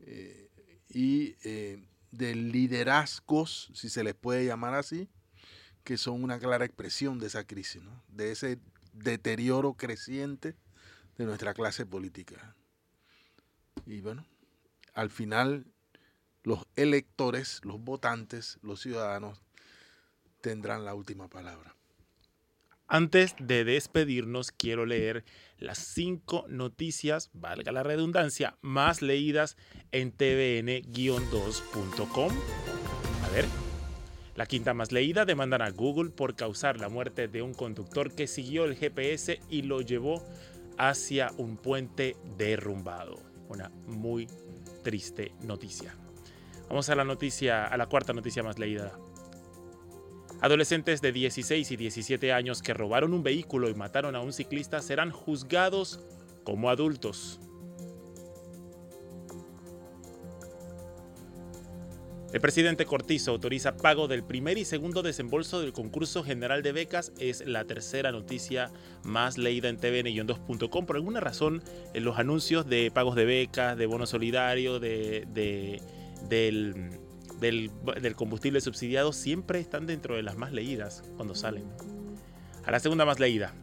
[0.01, 0.49] eh,
[0.89, 5.09] y eh, de liderazgos, si se les puede llamar así,
[5.83, 8.59] que son una clara expresión de esa crisis, de ese
[8.93, 10.55] deterioro creciente
[11.17, 12.55] de nuestra clase política.
[13.85, 14.25] Y bueno,
[14.93, 15.65] al final
[16.43, 19.41] los electores, los votantes, los ciudadanos
[20.41, 21.75] tendrán la última palabra.
[22.87, 25.25] Antes de despedirnos, quiero leer
[25.57, 29.57] las cinco noticias, valga la redundancia, más leídas
[29.91, 32.31] en tvn-2.com.
[33.23, 33.45] A ver.
[34.35, 38.27] La quinta más leída demandan a Google por causar la muerte de un conductor que
[38.27, 40.21] siguió el GPS y lo llevó
[40.77, 43.15] hacia un puente derrumbado.
[43.47, 44.27] Una muy
[44.83, 45.95] triste noticia.
[46.67, 48.91] Vamos a la noticia, a la cuarta noticia más leída
[50.41, 54.81] Adolescentes de 16 y 17 años que robaron un vehículo y mataron a un ciclista
[54.81, 56.01] serán juzgados
[56.43, 57.39] como adultos.
[62.35, 67.13] El presidente Cortizo autoriza pago del primer y segundo desembolso del concurso general de becas.
[67.17, 68.71] Es la tercera noticia
[69.03, 70.85] más leída en tvn-2.com.
[70.85, 71.63] Por alguna razón,
[71.93, 75.25] en los anuncios de pagos de becas, de bono solidario, de,
[76.27, 76.99] del
[77.39, 77.71] del,
[78.15, 81.65] combustible subsidiado siempre están dentro de las más leídas cuando salen.
[82.65, 83.53] A la segunda más leída.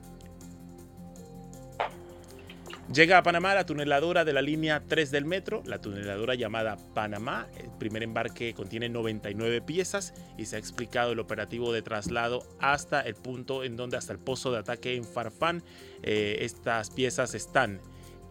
[2.93, 7.47] Llega a Panamá la tuneladora de la línea 3 del metro, la tuneladora llamada Panamá.
[7.57, 13.01] El primer embarque contiene 99 piezas y se ha explicado el operativo de traslado hasta
[13.01, 15.63] el punto en donde, hasta el pozo de ataque en Farfán,
[16.03, 17.81] eh, estas piezas están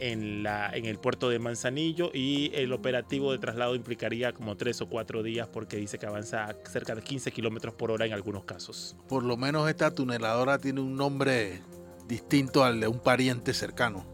[0.01, 4.81] en, la, en el puerto de Manzanillo y el operativo de traslado implicaría como 3
[4.81, 8.13] o 4 días porque dice que avanza a cerca de 15 kilómetros por hora en
[8.13, 8.97] algunos casos.
[9.07, 11.61] Por lo menos esta tuneladora tiene un nombre
[12.07, 14.05] distinto al de un pariente cercano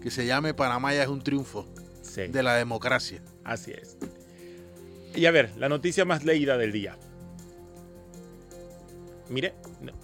[0.00, 1.66] que se llame Panamá ya es un triunfo
[2.16, 3.22] de la democracia.
[3.44, 3.96] Así es.
[5.14, 6.96] Y a ver, la noticia más leída del día.
[9.28, 9.54] Mire,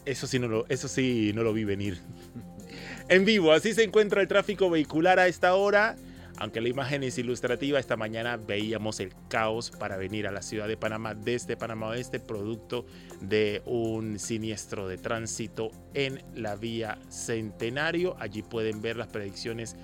[0.04, 2.00] eso sí no lo, eso sí no lo vi venir.
[3.08, 5.96] En vivo, así se encuentra el tráfico vehicular a esta hora.
[6.38, 10.68] Aunque la imagen es ilustrativa, esta mañana veíamos el caos para venir a la ciudad
[10.68, 12.84] de Panamá desde Panamá Oeste, producto
[13.22, 18.16] de un siniestro de tránsito en la vía Centenario.
[18.18, 19.76] Allí pueden ver las predicciones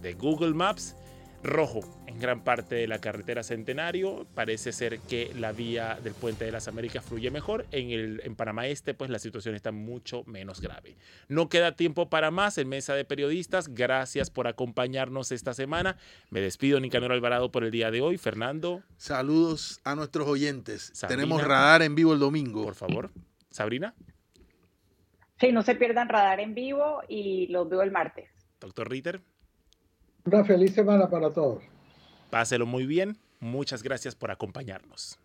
[0.00, 0.96] de Google Maps
[1.42, 4.26] rojo en gran parte de la carretera Centenario.
[4.34, 7.66] Parece ser que la vía del Puente de las Américas fluye mejor.
[7.70, 10.96] En, el, en Panamá Este, pues la situación está mucho menos grave.
[11.28, 13.74] No queda tiempo para más en Mesa de Periodistas.
[13.74, 15.96] Gracias por acompañarnos esta semana.
[16.30, 18.18] Me despido, Nicanor Alvarado, por el día de hoy.
[18.18, 18.82] Fernando.
[18.96, 20.92] Saludos a nuestros oyentes.
[21.06, 22.64] Tenemos radar en vivo el domingo.
[22.64, 23.10] Por favor.
[23.50, 23.94] Sabrina.
[25.40, 28.28] Sí, no se pierdan radar en vivo y los veo el martes.
[28.60, 29.20] Doctor Ritter.
[30.30, 31.62] Una feliz semana para todos.
[32.28, 33.16] Páselo muy bien.
[33.40, 35.18] Muchas gracias por acompañarnos.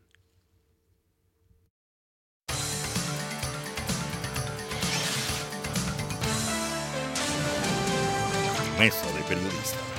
[8.80, 9.93] Mesa de periodistas.